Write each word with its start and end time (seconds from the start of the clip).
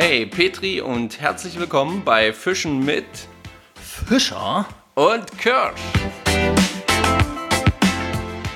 Hey 0.00 0.26
Petri 0.26 0.80
und 0.80 1.20
herzlich 1.20 1.58
willkommen 1.58 2.04
bei 2.04 2.32
Fischen 2.32 2.84
mit 2.84 3.04
Fischer 3.74 4.64
und 4.94 5.38
Kirsch. 5.38 5.80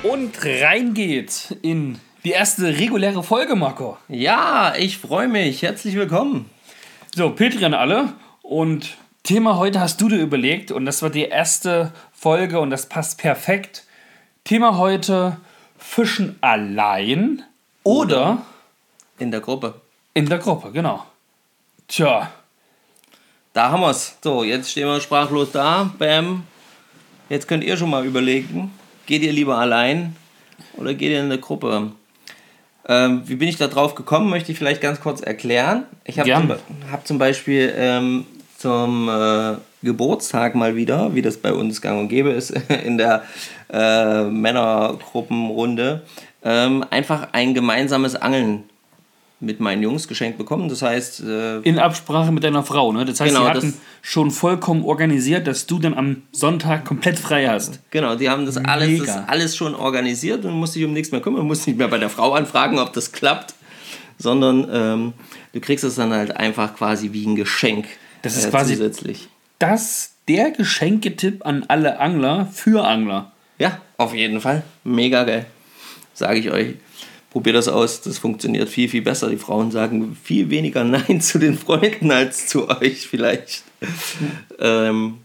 und 0.03 0.31
rein 0.41 0.93
geht's 0.93 1.53
in 1.61 1.99
die 2.23 2.29
erste 2.29 2.67
reguläre 2.79 3.23
Folge, 3.23 3.57
Marco. 3.57 3.97
Ja, 4.07 4.73
ich 4.77 4.97
freue 4.97 5.27
mich. 5.27 5.63
Herzlich 5.63 5.95
willkommen. 5.95 6.49
So, 7.13 7.31
Petri 7.31 7.65
an 7.65 7.73
alle 7.73 8.13
und 8.41 8.95
Thema 9.23 9.57
heute 9.57 9.81
hast 9.81 9.99
du 9.99 10.07
dir 10.07 10.21
überlegt 10.21 10.71
und 10.71 10.85
das 10.85 11.01
war 11.01 11.09
die 11.09 11.25
erste 11.25 11.91
Folge 12.13 12.61
und 12.61 12.69
das 12.69 12.87
passt 12.87 13.17
perfekt. 13.17 13.83
Thema 14.45 14.77
heute 14.77 15.35
Fischen 15.77 16.37
allein 16.39 17.43
oder 17.83 18.43
In 19.19 19.29
der 19.29 19.41
Gruppe. 19.41 19.81
in 20.13 20.29
der 20.29 20.37
Gruppe, 20.37 20.71
genau. 20.71 21.05
Tja, 21.87 22.31
Da 23.53 23.69
haben 23.69 23.81
wir's. 23.81 24.17
So, 24.23 24.43
jetzt 24.43 24.71
stehen 24.71 24.87
wir 24.87 24.99
sprachlos 24.99 25.51
da. 25.51 25.91
Bam. 25.99 26.43
Jetzt 27.29 27.47
könnt 27.47 27.63
ihr 27.63 27.77
schon 27.77 27.89
mal 27.89 28.05
überlegen, 28.05 28.71
geht 29.05 29.21
ihr 29.21 29.31
lieber 29.31 29.57
allein 29.57 30.15
oder 30.75 30.93
geht 30.93 31.11
ihr 31.11 31.21
in 31.21 31.29
der 31.29 31.37
Gruppe? 31.37 31.91
Ähm, 32.87 33.23
wie 33.25 33.35
bin 33.35 33.47
ich 33.47 33.57
da 33.57 33.67
drauf 33.67 33.95
gekommen, 33.95 34.29
möchte 34.29 34.51
ich 34.51 34.57
vielleicht 34.57 34.81
ganz 34.81 34.99
kurz 34.99 35.21
erklären. 35.21 35.85
Ich 36.03 36.19
habe 36.19 36.29
zum, 36.29 36.91
hab 36.91 37.07
zum 37.07 37.17
Beispiel 37.17 37.73
ähm, 37.77 38.25
zum 38.57 39.07
äh, 39.09 39.55
Geburtstag 39.83 40.55
mal 40.55 40.75
wieder, 40.75 41.15
wie 41.15 41.21
das 41.21 41.37
bei 41.37 41.53
uns 41.53 41.81
gang 41.81 41.99
und 41.99 42.09
gäbe 42.09 42.29
ist, 42.31 42.51
in 42.85 42.97
der 42.97 43.23
äh, 43.71 44.23
Männergruppenrunde, 44.23 46.01
ähm, 46.43 46.85
einfach 46.89 47.29
ein 47.31 47.53
gemeinsames 47.53 48.15
Angeln 48.15 48.63
mit 49.43 49.59
meinen 49.59 49.83
Jungs 49.83 50.07
geschenkt 50.07 50.37
bekommen. 50.37 50.69
Das 50.69 50.81
heißt, 50.81 51.21
äh, 51.21 51.59
in 51.59 51.77
Absprache 51.79 52.31
mit 52.31 52.43
deiner 52.43 52.63
Frau, 52.63 52.91
ne? 52.91 53.05
Das 53.05 53.19
heißt, 53.19 53.33
Genau, 53.33 53.45
sie 53.45 53.49
hatten 53.51 53.73
schon 54.01 54.31
vollkommen 54.31 54.83
organisiert, 54.83 55.45
dass 55.47 55.67
du 55.67 55.79
dann 55.79 55.93
am 55.93 56.23
Sonntag 56.31 56.85
komplett 56.85 57.19
frei 57.19 57.47
hast. 57.47 57.79
Genau, 57.91 58.15
die 58.15 58.29
haben 58.29 58.45
das 58.45 58.57
alles, 58.57 59.05
das 59.05 59.27
alles 59.27 59.55
schon 59.55 59.75
organisiert 59.75 60.45
und 60.45 60.53
musst 60.53 60.75
dich 60.75 60.83
um 60.85 60.93
nichts 60.93 61.11
mehr 61.11 61.21
kümmern, 61.21 61.45
musst 61.45 61.67
nicht 61.67 61.77
mehr 61.77 61.87
bei 61.89 61.97
der 61.97 62.09
Frau 62.09 62.33
anfragen, 62.33 62.79
ob 62.79 62.93
das 62.93 63.11
klappt, 63.11 63.53
sondern 64.17 64.67
ähm, 64.71 65.13
du 65.53 65.59
kriegst 65.59 65.83
es 65.83 65.95
dann 65.95 66.11
halt 66.13 66.35
einfach 66.37 66.75
quasi 66.75 67.11
wie 67.13 67.25
ein 67.25 67.35
Geschenk 67.35 67.85
Das 68.21 68.37
ist 68.37 68.45
äh, 68.45 68.49
quasi- 68.49 68.73
zusätzlich. 68.75 69.27
Das 69.59 70.11
der 70.27 70.51
Geschenketipp 70.51 71.45
an 71.45 71.65
alle 71.67 71.99
Angler 71.99 72.47
für 72.51 72.85
Angler. 72.87 73.31
Ja, 73.59 73.81
auf 73.97 74.13
jeden 74.15 74.39
Fall. 74.39 74.63
Mega 74.83 75.23
geil. 75.25 75.45
Sage 76.13 76.39
ich 76.39 76.49
euch. 76.51 76.75
Probiert 77.33 77.55
das 77.55 77.67
aus, 77.67 78.01
das 78.01 78.19
funktioniert 78.19 78.69
viel, 78.69 78.87
viel 78.87 79.01
besser. 79.01 79.27
Die 79.27 79.37
Frauen 79.37 79.71
sagen 79.71 80.15
viel 80.23 80.51
weniger 80.51 80.83
Nein 80.83 81.19
zu 81.19 81.39
den 81.39 81.57
Freunden 81.57 82.11
als 82.11 82.45
zu 82.45 82.69
euch 82.69 83.07
vielleicht. 83.07 83.63
ähm, 84.59 85.15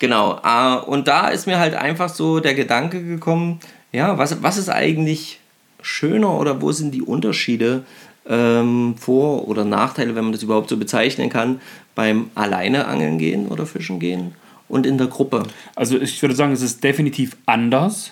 genau. 0.00 0.40
Ah, 0.42 0.74
und 0.74 1.06
da 1.06 1.28
ist 1.28 1.46
mir 1.46 1.60
halt 1.60 1.74
einfach 1.74 2.08
so 2.08 2.40
der 2.40 2.54
Gedanke 2.54 3.04
gekommen, 3.04 3.60
ja, 3.92 4.18
was, 4.18 4.42
was 4.42 4.58
ist 4.58 4.70
eigentlich 4.70 5.38
schöner 5.80 6.36
oder 6.36 6.60
wo 6.60 6.72
sind 6.72 6.90
die 6.90 7.02
Unterschiede 7.02 7.84
ähm, 8.28 8.96
Vor- 8.98 9.46
oder 9.46 9.64
Nachteile, 9.64 10.16
wenn 10.16 10.24
man 10.24 10.32
das 10.32 10.42
überhaupt 10.42 10.68
so 10.68 10.76
bezeichnen 10.76 11.30
kann, 11.30 11.60
beim 11.94 12.32
alleine 12.34 12.88
angeln 12.88 13.18
gehen 13.18 13.46
oder 13.46 13.66
fischen 13.66 14.00
gehen 14.00 14.34
und 14.68 14.84
in 14.84 14.98
der 14.98 15.06
Gruppe? 15.06 15.44
Also 15.76 15.96
ich 15.96 16.20
würde 16.20 16.34
sagen, 16.34 16.50
es 16.50 16.62
ist 16.62 16.82
definitiv 16.82 17.36
anders. 17.46 18.10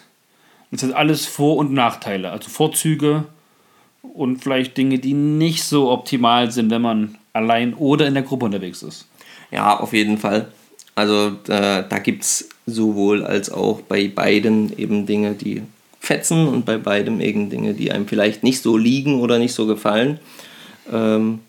Es 0.71 0.85
hat 0.85 0.93
alles 0.93 1.27
Vor- 1.27 1.57
und 1.57 1.73
Nachteile. 1.73 2.31
Also 2.31 2.49
Vorzüge 2.49 3.25
und 4.03 4.43
vielleicht 4.43 4.77
Dinge, 4.77 4.99
die 4.99 5.15
nicht 5.15 5.65
so 5.65 5.91
optimal 5.91 6.51
sind, 6.51 6.71
wenn 6.71 6.83
man 6.83 7.19
allein 7.33 7.75
oder 7.75 8.07
in 8.07 8.15
der 8.15 8.23
Gruppe 8.23 8.47
unterwegs 8.47 8.83
ist. 8.83 9.07
Ja, 9.51 9.79
auf 9.79 9.93
jeden 9.93 10.19
Fall. 10.19 10.49
Also 10.95 11.29
äh, 11.49 11.85
da 11.89 11.99
gibt 11.99 12.23
es 12.23 12.49
sowohl 12.67 13.25
als 13.25 13.51
auch 13.51 13.81
bei 13.83 14.09
beiden 14.09 14.77
eben 14.79 15.07
Dinge, 15.07 15.35
die 15.35 15.63
fetzen 16.01 16.49
und 16.49 16.65
bei 16.65 16.79
beidem 16.79 17.21
eben 17.21 17.51
Dinge, 17.51 17.75
die 17.75 17.93
einem 17.93 18.09
vielleicht 18.09 18.43
nicht 18.43 18.63
so 18.63 18.77
liegen 18.77 19.21
oder 19.21 19.39
nicht 19.39 19.55
so 19.55 19.67
gefallen. 19.67 20.19
Ähm, 20.91 21.41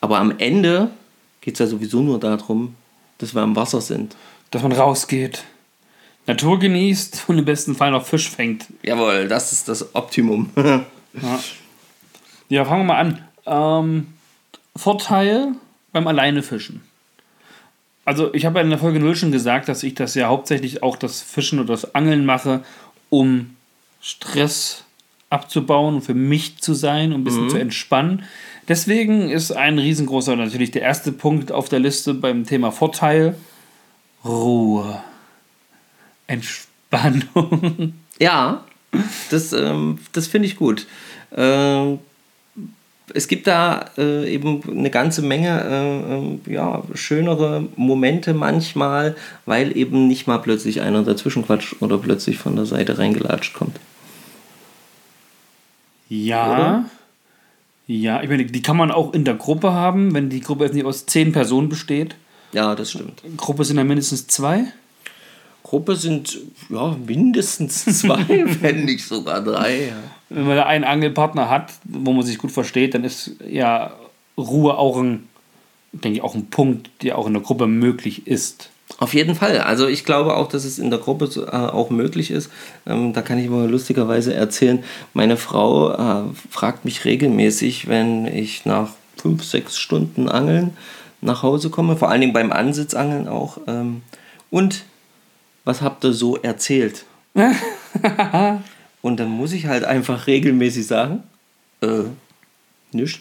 aber 0.00 0.18
am 0.18 0.34
Ende 0.38 0.90
geht 1.40 1.54
es 1.54 1.60
ja 1.60 1.66
sowieso 1.66 2.02
nur 2.02 2.18
darum, 2.18 2.74
dass 3.18 3.34
wir 3.34 3.42
am 3.42 3.56
Wasser 3.56 3.80
sind. 3.80 4.16
Dass 4.50 4.62
man 4.62 4.72
rausgeht, 4.72 5.44
Natur 6.26 6.58
genießt 6.58 7.24
und 7.28 7.38
im 7.38 7.44
besten 7.44 7.74
Fall 7.74 7.92
noch 7.92 8.04
Fisch 8.04 8.28
fängt. 8.28 8.66
Jawohl, 8.82 9.28
das 9.28 9.52
ist 9.52 9.68
das 9.68 9.94
Optimum. 9.94 10.50
Ja, 11.22 11.40
fangen 12.64 12.86
wir 12.86 12.94
mal 12.94 13.00
an. 13.00 13.24
Ähm, 13.46 14.06
Vorteil 14.74 15.52
beim 15.92 16.06
Alleinefischen. 16.06 16.82
Also 18.04 18.32
ich 18.34 18.46
habe 18.46 18.58
ja 18.58 18.64
in 18.64 18.70
der 18.70 18.78
Folge 18.78 19.00
0 19.00 19.16
schon 19.16 19.32
gesagt, 19.32 19.68
dass 19.68 19.82
ich 19.82 19.94
das 19.94 20.14
ja 20.14 20.28
hauptsächlich 20.28 20.82
auch 20.82 20.96
das 20.96 21.22
Fischen 21.22 21.58
oder 21.58 21.72
das 21.72 21.94
Angeln 21.94 22.24
mache, 22.24 22.62
um 23.10 23.56
Stress 24.00 24.84
abzubauen 25.28 25.96
und 25.96 26.02
für 26.02 26.14
mich 26.14 26.58
zu 26.58 26.74
sein, 26.74 27.12
um 27.12 27.22
ein 27.22 27.24
bisschen 27.24 27.50
zu 27.50 27.56
entspannen. 27.56 28.22
Deswegen 28.68 29.30
ist 29.30 29.50
ein 29.50 29.78
riesengroßer, 29.78 30.36
natürlich 30.36 30.70
der 30.70 30.82
erste 30.82 31.10
Punkt 31.10 31.50
auf 31.50 31.68
der 31.68 31.80
Liste 31.80 32.14
beim 32.14 32.46
Thema 32.46 32.70
Vorteil, 32.70 33.34
Ruhe. 34.24 35.02
Entspannung. 36.26 37.94
Ja, 38.18 38.64
das, 39.30 39.52
ähm, 39.52 39.98
das 40.12 40.26
finde 40.26 40.48
ich 40.48 40.56
gut. 40.56 40.86
Ähm, 41.36 41.98
es 43.14 43.28
gibt 43.28 43.46
da 43.46 43.86
äh, 43.98 44.32
eben 44.32 44.62
eine 44.68 44.90
ganze 44.90 45.22
Menge 45.22 46.38
äh, 46.46 46.50
äh, 46.50 46.54
ja, 46.54 46.82
schönere 46.94 47.68
Momente 47.76 48.34
manchmal, 48.34 49.16
weil 49.44 49.76
eben 49.76 50.08
nicht 50.08 50.26
mal 50.26 50.38
plötzlich 50.38 50.80
einer 50.80 51.02
dazwischen 51.02 51.46
quatscht 51.46 51.76
oder 51.80 51.98
plötzlich 51.98 52.38
von 52.38 52.56
der 52.56 52.66
Seite 52.66 52.98
reingelatscht 52.98 53.54
kommt. 53.54 53.78
Ja. 56.08 56.52
Oder? 56.52 56.84
Ja, 57.86 58.22
ich 58.22 58.28
meine, 58.28 58.44
die 58.44 58.62
kann 58.62 58.76
man 58.76 58.90
auch 58.90 59.14
in 59.14 59.24
der 59.24 59.34
Gruppe 59.34 59.72
haben, 59.72 60.12
wenn 60.12 60.28
die 60.28 60.40
Gruppe 60.40 60.64
jetzt 60.64 60.74
nicht 60.74 60.86
aus 60.86 61.06
zehn 61.06 61.30
Personen 61.32 61.68
besteht. 61.68 62.16
Ja, 62.52 62.74
das 62.74 62.90
stimmt. 62.90 63.22
Gruppe 63.36 63.64
sind 63.64 63.76
ja 63.76 63.84
mindestens 63.84 64.26
zwei. 64.26 64.64
Gruppe 65.62 65.94
sind 65.94 66.38
ja 66.68 66.96
mindestens 67.06 67.84
zwei, 68.00 68.44
wenn 68.60 68.84
nicht 68.84 69.06
sogar 69.06 69.42
drei. 69.42 69.88
Ja. 69.88 69.94
Wenn 70.28 70.46
man 70.46 70.56
da 70.56 70.66
einen 70.66 70.84
Angelpartner 70.84 71.48
hat, 71.48 71.72
wo 71.84 72.12
man 72.12 72.24
sich 72.24 72.38
gut 72.38 72.50
versteht, 72.50 72.94
dann 72.94 73.04
ist 73.04 73.32
ja 73.48 73.92
Ruhe 74.36 74.76
auch 74.76 74.98
ein, 74.98 75.28
denke 75.92 76.18
ich, 76.18 76.22
auch 76.22 76.34
ein 76.34 76.46
Punkt, 76.46 76.90
der 77.02 77.18
auch 77.18 77.26
in 77.26 77.34
der 77.34 77.42
Gruppe 77.42 77.66
möglich 77.66 78.26
ist. 78.26 78.70
Auf 78.98 79.14
jeden 79.14 79.34
Fall. 79.34 79.58
Also 79.60 79.88
ich 79.88 80.04
glaube 80.04 80.36
auch, 80.36 80.48
dass 80.48 80.64
es 80.64 80.78
in 80.78 80.90
der 80.90 81.00
Gruppe 81.00 81.28
äh, 81.36 81.50
auch 81.50 81.90
möglich 81.90 82.30
ist. 82.30 82.50
Ähm, 82.86 83.12
da 83.12 83.20
kann 83.20 83.38
ich 83.38 83.48
mal 83.48 83.68
lustigerweise 83.68 84.32
erzählen, 84.32 84.82
meine 85.12 85.36
Frau 85.36 85.92
äh, 85.92 86.22
fragt 86.50 86.84
mich 86.84 87.04
regelmäßig, 87.04 87.88
wenn 87.88 88.26
ich 88.26 88.64
nach 88.64 88.90
fünf, 89.16 89.44
sechs 89.44 89.76
Stunden 89.76 90.28
Angeln 90.28 90.76
nach 91.20 91.42
Hause 91.42 91.70
komme, 91.70 91.96
vor 91.96 92.10
allen 92.10 92.20
Dingen 92.20 92.32
beim 92.32 92.52
Ansitzangeln 92.52 93.28
auch. 93.28 93.58
Ähm, 93.66 94.02
und 94.50 94.84
was 95.64 95.82
habt 95.82 96.04
ihr 96.04 96.12
so 96.12 96.36
erzählt? 96.36 97.04
und 99.06 99.18
dann 99.20 99.28
muss 99.30 99.52
ich 99.52 99.66
halt 99.66 99.84
einfach 99.84 100.26
regelmäßig 100.26 100.86
sagen, 100.86 101.22
äh, 101.80 102.04
nichts. 102.92 103.20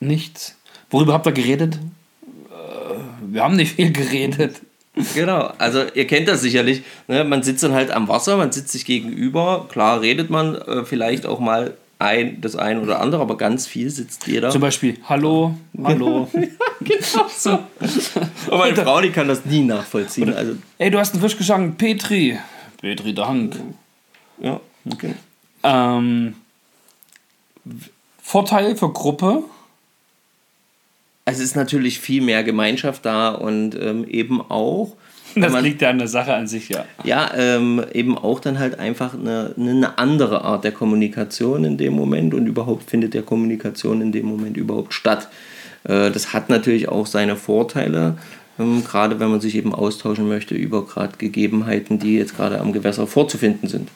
Nichts. 0.00 0.56
Worüber 0.90 1.12
habt 1.12 1.26
ihr 1.26 1.32
geredet? 1.32 1.78
Äh, 2.50 3.32
Wir 3.32 3.42
haben 3.44 3.56
nicht 3.56 3.76
viel 3.76 3.92
geredet. 3.92 4.60
Genau, 5.14 5.50
also 5.58 5.84
ihr 5.94 6.06
kennt 6.06 6.28
das 6.28 6.42
sicherlich. 6.42 6.82
Ne? 7.08 7.24
Man 7.24 7.42
sitzt 7.42 7.62
dann 7.62 7.72
halt 7.72 7.90
am 7.92 8.08
Wasser, 8.08 8.36
man 8.36 8.52
sitzt 8.52 8.72
sich 8.72 8.84
gegenüber. 8.84 9.66
Klar 9.70 10.00
redet 10.02 10.28
man 10.28 10.54
äh, 10.56 10.84
vielleicht 10.84 11.24
auch 11.24 11.40
mal 11.40 11.74
ein, 11.98 12.40
das 12.40 12.56
ein 12.56 12.78
oder 12.82 13.00
andere, 13.00 13.22
aber 13.22 13.36
ganz 13.38 13.66
viel 13.66 13.88
sitzt 13.88 14.26
jeder. 14.26 14.50
Zum 14.50 14.60
Beispiel, 14.60 14.98
hallo, 15.08 15.54
hallo. 15.84 16.28
genau 16.80 17.26
so. 17.34 17.60
Aber 18.48 18.58
meine 18.58 18.74
Frau, 18.76 19.00
die 19.00 19.10
kann 19.10 19.28
das 19.28 19.44
nie 19.46 19.62
nachvollziehen. 19.62 20.34
Also, 20.34 20.56
Ey, 20.78 20.90
du 20.90 20.98
hast 20.98 21.14
einen 21.14 21.22
Fisch 21.22 21.38
geschlagen, 21.38 21.76
Petri. 21.76 22.38
Petri, 22.80 23.14
Dank. 23.14 23.54
ja, 24.42 24.60
okay. 24.90 25.14
Ähm, 25.62 26.34
Vorteil 28.22 28.76
für 28.76 28.92
Gruppe. 28.92 29.44
Es 31.24 31.38
ist 31.38 31.54
natürlich 31.54 32.00
viel 32.00 32.22
mehr 32.22 32.42
Gemeinschaft 32.42 33.04
da 33.04 33.30
und 33.30 33.74
ähm, 33.76 34.04
eben 34.08 34.40
auch, 34.40 34.96
Das 35.34 35.52
man, 35.52 35.64
liegt 35.64 35.82
ja 35.82 35.90
an 35.90 35.98
der 35.98 36.08
Sache 36.08 36.34
an 36.34 36.46
sich, 36.46 36.68
ja. 36.68 36.84
ja, 37.04 37.30
ähm, 37.36 37.82
eben 37.92 38.18
auch 38.18 38.40
dann 38.40 38.58
halt 38.58 38.78
einfach 38.78 39.14
eine, 39.14 39.54
eine 39.56 39.98
andere 39.98 40.42
Art 40.42 40.64
der 40.64 40.72
Kommunikation 40.72 41.64
in 41.64 41.78
dem 41.78 41.94
Moment 41.94 42.34
und 42.34 42.46
überhaupt 42.46 42.90
findet 42.90 43.14
der 43.14 43.22
Kommunikation 43.22 44.00
in 44.00 44.12
dem 44.12 44.26
Moment 44.26 44.56
überhaupt 44.56 44.94
statt. 44.94 45.28
Äh, 45.84 46.10
das 46.10 46.32
hat 46.32 46.48
natürlich 46.50 46.88
auch 46.88 47.06
seine 47.06 47.36
Vorteile, 47.36 48.18
ähm, 48.58 48.84
gerade 48.84 49.20
wenn 49.20 49.30
man 49.30 49.40
sich 49.40 49.54
eben 49.54 49.74
austauschen 49.74 50.28
möchte 50.28 50.54
über 50.54 50.84
gerade 50.84 51.16
Gegebenheiten, 51.16 51.98
die 51.98 52.16
jetzt 52.16 52.36
gerade 52.36 52.60
am 52.60 52.72
Gewässer 52.72 53.06
vorzufinden 53.06 53.68
sind. 53.68 53.88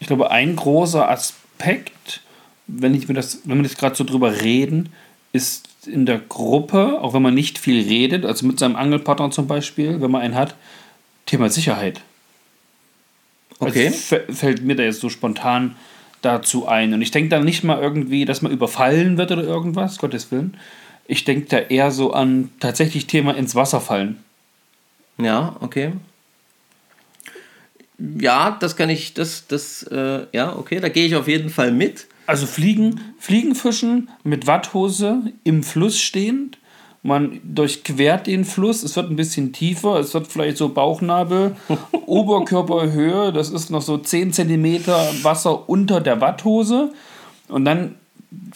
Ich 0.00 0.06
glaube, 0.06 0.30
ein 0.30 0.56
großer 0.56 1.08
Aspekt, 1.08 2.20
wenn, 2.66 2.94
ich 2.94 3.08
mir 3.08 3.14
das, 3.14 3.40
wenn 3.44 3.58
wir 3.58 3.64
jetzt 3.64 3.78
gerade 3.78 3.96
so 3.96 4.04
drüber 4.04 4.40
reden, 4.42 4.92
ist 5.32 5.68
in 5.86 6.06
der 6.06 6.18
Gruppe, 6.18 7.00
auch 7.00 7.14
wenn 7.14 7.22
man 7.22 7.34
nicht 7.34 7.58
viel 7.58 7.86
redet, 7.86 8.24
also 8.24 8.46
mit 8.46 8.58
seinem 8.58 8.76
Angelpartner 8.76 9.30
zum 9.30 9.46
Beispiel, 9.46 10.00
wenn 10.00 10.10
man 10.10 10.22
einen 10.22 10.34
hat, 10.34 10.54
Thema 11.26 11.48
Sicherheit. 11.50 12.00
Okay. 13.58 13.86
Also 13.86 14.16
fällt 14.32 14.62
mir 14.62 14.76
da 14.76 14.82
jetzt 14.82 15.00
so 15.00 15.08
spontan 15.08 15.76
dazu 16.22 16.66
ein. 16.66 16.92
Und 16.94 17.02
ich 17.02 17.10
denke 17.10 17.30
da 17.30 17.40
nicht 17.40 17.64
mal 17.64 17.80
irgendwie, 17.80 18.24
dass 18.24 18.42
man 18.42 18.52
überfallen 18.52 19.16
wird 19.18 19.32
oder 19.32 19.42
irgendwas, 19.42 19.98
Gottes 19.98 20.30
Willen. 20.30 20.56
Ich 21.06 21.24
denke 21.24 21.48
da 21.48 21.58
eher 21.58 21.90
so 21.90 22.12
an 22.12 22.50
tatsächlich 22.60 23.06
Thema 23.06 23.36
ins 23.36 23.54
Wasser 23.54 23.80
fallen. 23.80 24.18
Ja, 25.18 25.56
okay. 25.60 25.92
Ja, 27.98 28.56
das 28.58 28.76
kann 28.76 28.90
ich, 28.90 29.14
das, 29.14 29.46
das, 29.46 29.84
äh, 29.84 30.26
ja, 30.32 30.56
okay, 30.56 30.80
da 30.80 30.88
gehe 30.88 31.06
ich 31.06 31.14
auf 31.14 31.28
jeden 31.28 31.50
Fall 31.50 31.70
mit. 31.70 32.06
Also 32.26 32.46
Fliegen, 32.46 33.00
Fliegenfischen 33.18 34.10
mit 34.24 34.46
Watthose 34.46 35.32
im 35.44 35.62
Fluss 35.62 36.00
stehend. 36.00 36.58
Man 37.02 37.40
durchquert 37.44 38.26
den 38.26 38.46
Fluss, 38.46 38.82
es 38.82 38.96
wird 38.96 39.10
ein 39.10 39.16
bisschen 39.16 39.52
tiefer, 39.52 40.00
es 40.00 40.14
wird 40.14 40.26
vielleicht 40.26 40.56
so 40.56 40.70
Bauchnabel, 40.70 41.54
Oberkörperhöhe, 42.06 43.30
das 43.30 43.50
ist 43.50 43.68
noch 43.70 43.82
so 43.82 43.98
10 43.98 44.32
cm 44.32 44.86
Wasser 45.22 45.68
unter 45.68 46.00
der 46.00 46.22
Watthose. 46.22 46.92
Und 47.48 47.66
dann, 47.66 47.96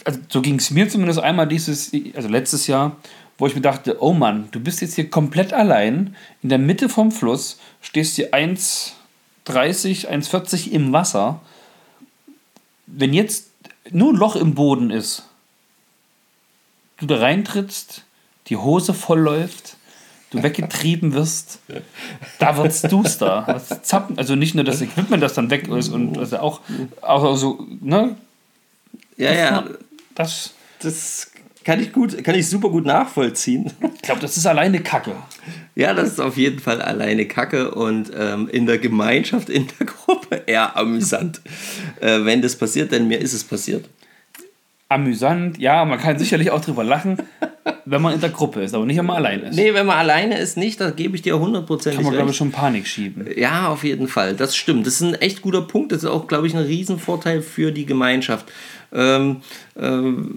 also 0.05 0.19
so 0.31 0.41
ging 0.41 0.57
es 0.57 0.71
mir 0.71 0.89
zumindest 0.89 1.21
einmal 1.21 1.47
dieses, 1.47 1.93
also 2.15 2.29
letztes 2.29 2.67
Jahr, 2.69 2.97
wo 3.37 3.47
ich 3.47 3.55
mir 3.55 3.61
dachte, 3.61 3.99
oh 4.01 4.15
Mann, 4.15 4.49
du 4.51 4.61
bist 4.61 4.81
jetzt 4.81 4.95
hier 4.95 5.11
komplett 5.11 5.53
allein 5.53 6.17
in 6.43 6.49
der 6.49 6.59
Mitte 6.59 6.89
vom 6.89 7.13
Fluss, 7.13 7.61
stehst 7.83 8.17
hier 8.17 8.33
1,30, 9.49 10.09
1,40 10.09 10.71
im 10.71 10.93
Wasser. 10.93 11.41
Wenn 12.87 13.13
jetzt 13.13 13.51
nur 13.91 14.13
ein 14.13 14.17
Loch 14.17 14.37
im 14.37 14.55
Boden 14.55 14.91
ist, 14.91 15.25
du 16.99 17.07
da 17.07 17.19
reintrittst, 17.19 18.05
die 18.49 18.57
Hose 18.57 18.95
voll 18.95 19.21
läuft, 19.21 19.77
du 20.31 20.43
weggetrieben 20.43 21.15
wirst, 21.15 21.61
da 22.39 22.57
wird's 22.57 22.83
duster. 22.83 23.63
Also 24.17 24.35
nicht 24.35 24.55
nur 24.55 24.65
das 24.65 24.81
Equipment, 24.81 25.23
das 25.23 25.35
dann 25.35 25.51
weg 25.51 25.69
ist 25.69 25.89
und 25.89 26.19
also 26.19 26.39
auch, 26.39 26.61
auch 27.01 27.37
so, 27.37 27.67
ne? 27.81 28.17
Ja, 29.17 29.33
ja. 29.33 29.65
Das, 30.15 30.53
das 30.81 31.31
kann 31.69 31.83
ich 31.83 31.93
gut, 31.93 32.25
kann 32.25 32.35
ich 32.35 32.49
super 32.49 32.71
gut 32.71 32.87
nachvollziehen. 32.87 33.71
Ich 33.95 34.01
glaube, 34.01 34.23
das 34.23 34.39
ist 34.39 34.47
alleine 34.47 34.81
Kacke. 34.81 35.15
Ja, 35.75 35.93
das 35.93 36.13
ist 36.13 36.19
auf 36.19 36.39
jeden 36.39 36.61
Fall 36.61 36.81
alleine 36.81 37.27
Kacke 37.27 37.73
und 37.73 38.11
ähm, 38.19 38.49
in 38.51 38.65
der 38.65 38.79
Gemeinschaft, 38.79 39.51
in 39.51 39.67
der 39.79 39.87
Gruppe 39.87 40.45
eher 40.47 40.79
amüsant, 40.79 41.43
äh, 42.01 42.25
wenn 42.25 42.41
das 42.41 42.57
passiert, 42.57 42.91
denn 42.91 43.07
mir 43.07 43.19
ist 43.19 43.35
es 43.35 43.45
passiert 43.45 43.85
amüsant. 44.89 45.59
Ja, 45.59 45.85
man 45.85 45.99
kann 45.99 46.19
sicherlich 46.19 46.51
auch 46.51 46.63
drüber 46.63 46.85
lachen, 46.85 47.19
wenn 47.85 48.03
man 48.03 48.15
in 48.15 48.21
der 48.21 48.31
Gruppe 48.31 48.63
ist, 48.63 48.75
aber 48.75 48.85
nicht, 48.85 48.99
wenn 48.99 49.07
man 49.07 49.17
alleine 49.17 49.49
ist. 49.49 49.57
Nee, 49.57 49.75
wenn 49.75 49.87
man 49.87 49.99
alleine 49.99 50.39
ist, 50.39 50.57
nicht, 50.57 50.81
da 50.81 50.91
gebe 50.91 51.17
ich 51.17 51.23
dir 51.23 51.39
hundertprozentig 51.39 51.97
Kann 51.97 52.05
man, 52.05 52.15
glaube 52.15 52.31
ich, 52.31 52.37
schon 52.37 52.51
Panik 52.51 52.87
schieben. 52.87 53.27
Ja, 53.37 53.69
auf 53.69 53.85
jeden 53.85 54.09
Fall. 54.09 54.35
Das 54.35 54.57
stimmt. 54.57 54.87
Das 54.87 54.95
ist 54.95 55.03
ein 55.03 55.15
echt 55.15 55.43
guter 55.43 55.63
Punkt. 55.63 55.93
Das 55.93 56.03
ist 56.03 56.09
auch, 56.09 56.27
glaube 56.27 56.47
ich, 56.47 56.55
ein 56.55 56.63
Riesenvorteil 56.63 57.43
für 57.43 57.73
die 57.73 57.87
Gemeinschaft. 57.87 58.47
Ähm, 58.91 59.43
äh, 59.75 59.83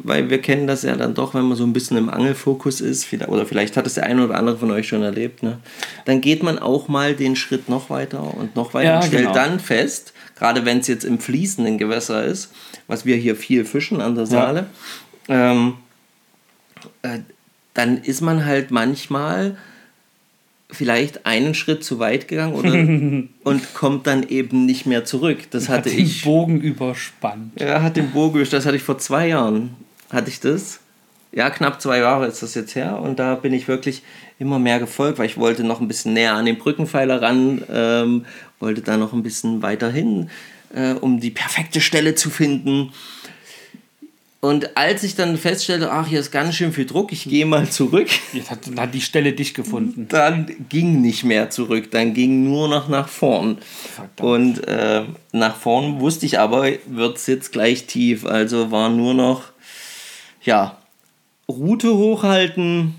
weil 0.03 0.29
wir 0.29 0.41
kennen 0.41 0.67
das 0.67 0.83
ja 0.83 0.95
dann 0.95 1.13
doch, 1.13 1.33
wenn 1.33 1.43
man 1.43 1.55
so 1.55 1.63
ein 1.63 1.71
bisschen 1.71 1.97
im 1.97 2.09
Angelfokus 2.09 2.81
ist, 2.81 3.07
oder 3.27 3.45
vielleicht 3.45 3.77
hat 3.77 3.87
es 3.87 3.93
der 3.93 4.05
eine 4.05 4.25
oder 4.25 4.35
andere 4.35 4.57
von 4.57 4.71
euch 4.71 4.89
schon 4.89 5.03
erlebt, 5.03 5.41
ne? 5.41 5.59
dann 6.03 6.19
geht 6.19 6.43
man 6.43 6.59
auch 6.59 6.89
mal 6.89 7.15
den 7.15 7.37
Schritt 7.37 7.69
noch 7.69 7.89
weiter 7.89 8.35
und 8.35 8.57
noch 8.57 8.73
weiter 8.73 8.89
ja, 8.89 8.95
und 8.97 9.05
stellt 9.05 9.23
genau. 9.23 9.33
dann 9.33 9.59
fest, 9.61 10.13
gerade 10.37 10.65
wenn 10.65 10.79
es 10.79 10.87
jetzt 10.87 11.05
im 11.05 11.19
fließenden 11.19 11.77
Gewässer 11.77 12.25
ist, 12.25 12.51
was 12.87 13.05
wir 13.05 13.15
hier 13.15 13.37
viel 13.37 13.63
fischen 13.63 14.01
an 14.01 14.15
der 14.15 14.25
Saale, 14.25 14.65
ja. 15.29 15.51
ähm, 15.53 15.75
äh, 17.01 17.19
dann 17.73 17.97
ist 17.97 18.21
man 18.21 18.45
halt 18.45 18.71
manchmal 18.71 19.57
vielleicht 20.69 21.25
einen 21.25 21.53
Schritt 21.53 21.83
zu 21.83 21.99
weit 21.99 22.27
gegangen 22.27 22.53
oder, 22.53 22.71
und 23.43 23.73
kommt 23.73 24.07
dann 24.07 24.27
eben 24.27 24.65
nicht 24.65 24.85
mehr 24.85 25.05
zurück. 25.05 25.39
Das 25.51 25.69
hatte 25.69 25.89
hat 25.89 25.97
ich. 25.97 26.21
den 26.21 26.31
Bogen 26.31 26.61
überspannt. 26.61 27.59
Ja, 27.59 27.81
hat 27.81 27.97
den 27.97 28.11
Bogen 28.11 28.45
Das 28.49 28.65
hatte 28.65 28.77
ich 28.77 28.83
vor 28.83 28.97
zwei 28.97 29.27
Jahren. 29.27 29.75
Hatte 30.09 30.29
ich 30.29 30.39
das? 30.39 30.79
Ja, 31.33 31.49
knapp 31.49 31.81
zwei 31.81 31.99
Jahre 31.99 32.27
ist 32.27 32.43
das 32.43 32.55
jetzt 32.55 32.75
her. 32.75 32.99
Und 32.99 33.19
da 33.19 33.35
bin 33.35 33.53
ich 33.53 33.67
wirklich 33.67 34.03
immer 34.39 34.59
mehr 34.59 34.79
gefolgt, 34.79 35.19
weil 35.19 35.27
ich 35.27 35.37
wollte 35.37 35.63
noch 35.63 35.79
ein 35.79 35.87
bisschen 35.87 36.13
näher 36.13 36.33
an 36.33 36.45
den 36.45 36.57
Brückenpfeiler 36.57 37.21
ran, 37.21 37.61
ähm, 37.71 38.25
wollte 38.59 38.81
da 38.81 38.97
noch 38.97 39.13
ein 39.13 39.23
bisschen 39.23 39.61
weiter 39.61 39.89
hin, 39.89 40.29
äh, 40.73 40.93
um 40.93 41.19
die 41.19 41.31
perfekte 41.31 41.79
Stelle 41.79 42.15
zu 42.15 42.29
finden. 42.29 42.91
Und 44.41 44.75
als 44.75 45.03
ich 45.03 45.15
dann 45.15 45.37
feststellte, 45.37 45.91
ach, 45.91 46.07
hier 46.07 46.19
ist 46.19 46.31
ganz 46.31 46.55
schön 46.55 46.73
viel 46.73 46.87
Druck, 46.87 47.11
ich 47.11 47.25
gehe 47.25 47.45
mal 47.45 47.69
zurück. 47.69 48.09
Jetzt 48.33 48.49
hat, 48.49 48.65
dann 48.65 48.79
hat 48.79 48.93
die 48.95 49.01
Stelle 49.01 49.33
dich 49.33 49.53
gefunden. 49.53 50.07
Dann 50.09 50.47
ging 50.67 50.99
nicht 50.99 51.23
mehr 51.23 51.51
zurück, 51.51 51.91
dann 51.91 52.15
ging 52.15 52.43
nur 52.43 52.67
noch 52.67 52.89
nach 52.89 53.07
vorn. 53.07 53.59
Verdammt. 53.93 54.19
Und 54.19 54.67
äh, 54.67 55.03
nach 55.31 55.55
vorn 55.55 55.99
wusste 55.99 56.25
ich 56.25 56.39
aber, 56.39 56.67
wird 56.87 57.17
es 57.17 57.27
jetzt 57.27 57.51
gleich 57.51 57.85
tief. 57.85 58.25
Also 58.25 58.71
war 58.71 58.89
nur 58.89 59.13
noch, 59.13 59.43
ja, 60.41 60.77
Route 61.47 61.93
hochhalten, 61.93 62.95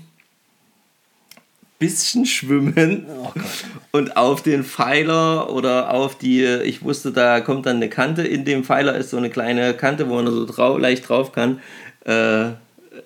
bisschen 1.79 2.25
schwimmen 2.25 3.05
oh 3.09 3.31
und 3.91 4.15
auf 4.15 4.41
den 4.41 4.63
Pfeiler 4.63 5.51
oder 5.51 5.93
auf 5.93 6.17
die, 6.17 6.43
ich 6.43 6.83
wusste, 6.83 7.11
da 7.11 7.41
kommt 7.41 7.65
dann 7.65 7.77
eine 7.77 7.89
Kante, 7.89 8.23
in 8.23 8.45
dem 8.45 8.63
Pfeiler 8.63 8.95
ist 8.95 9.09
so 9.09 9.17
eine 9.17 9.29
kleine 9.29 9.73
Kante, 9.73 10.09
wo 10.09 10.15
man 10.15 10.27
so 10.27 10.45
drau 10.45 10.77
leicht 10.77 11.09
drauf 11.09 11.31
kann, 11.31 11.59
äh, 12.05 12.51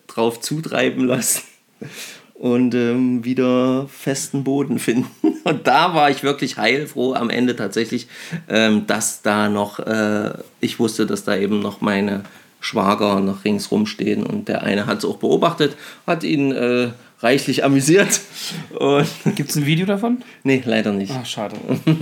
drauf 0.07 0.39
zutreiben 0.41 1.05
lassen 1.05 1.41
und 2.33 2.75
ähm, 2.75 3.25
wieder 3.25 3.87
festen 3.87 4.43
Boden 4.43 4.79
finden. 4.79 5.09
Und 5.43 5.67
da 5.67 5.93
war 5.93 6.09
ich 6.09 6.23
wirklich 6.23 6.57
heilfroh 6.57 7.13
am 7.13 7.29
Ende 7.29 7.55
tatsächlich, 7.55 8.07
ähm, 8.47 8.85
dass 8.87 9.21
da 9.21 9.49
noch, 9.49 9.79
äh, 9.79 10.33
ich 10.59 10.79
wusste, 10.79 11.05
dass 11.05 11.23
da 11.23 11.35
eben 11.35 11.59
noch 11.59 11.81
meine 11.81 12.23
Schwager 12.59 13.19
noch 13.19 13.45
ringsrum 13.45 13.85
stehen 13.85 14.25
und 14.25 14.47
der 14.47 14.63
eine 14.63 14.87
hat 14.87 14.99
es 14.99 15.05
auch 15.05 15.17
beobachtet, 15.17 15.75
hat 16.05 16.23
ihn 16.23 16.51
äh, 16.51 16.89
reichlich 17.19 17.63
amüsiert. 17.63 18.21
Gibt 19.35 19.49
es 19.49 19.55
ein 19.55 19.65
Video 19.65 19.85
davon? 19.85 20.23
Nee, 20.43 20.61
leider 20.65 20.91
nicht. 20.91 21.13
Ach, 21.15 21.25
schade. 21.25 21.55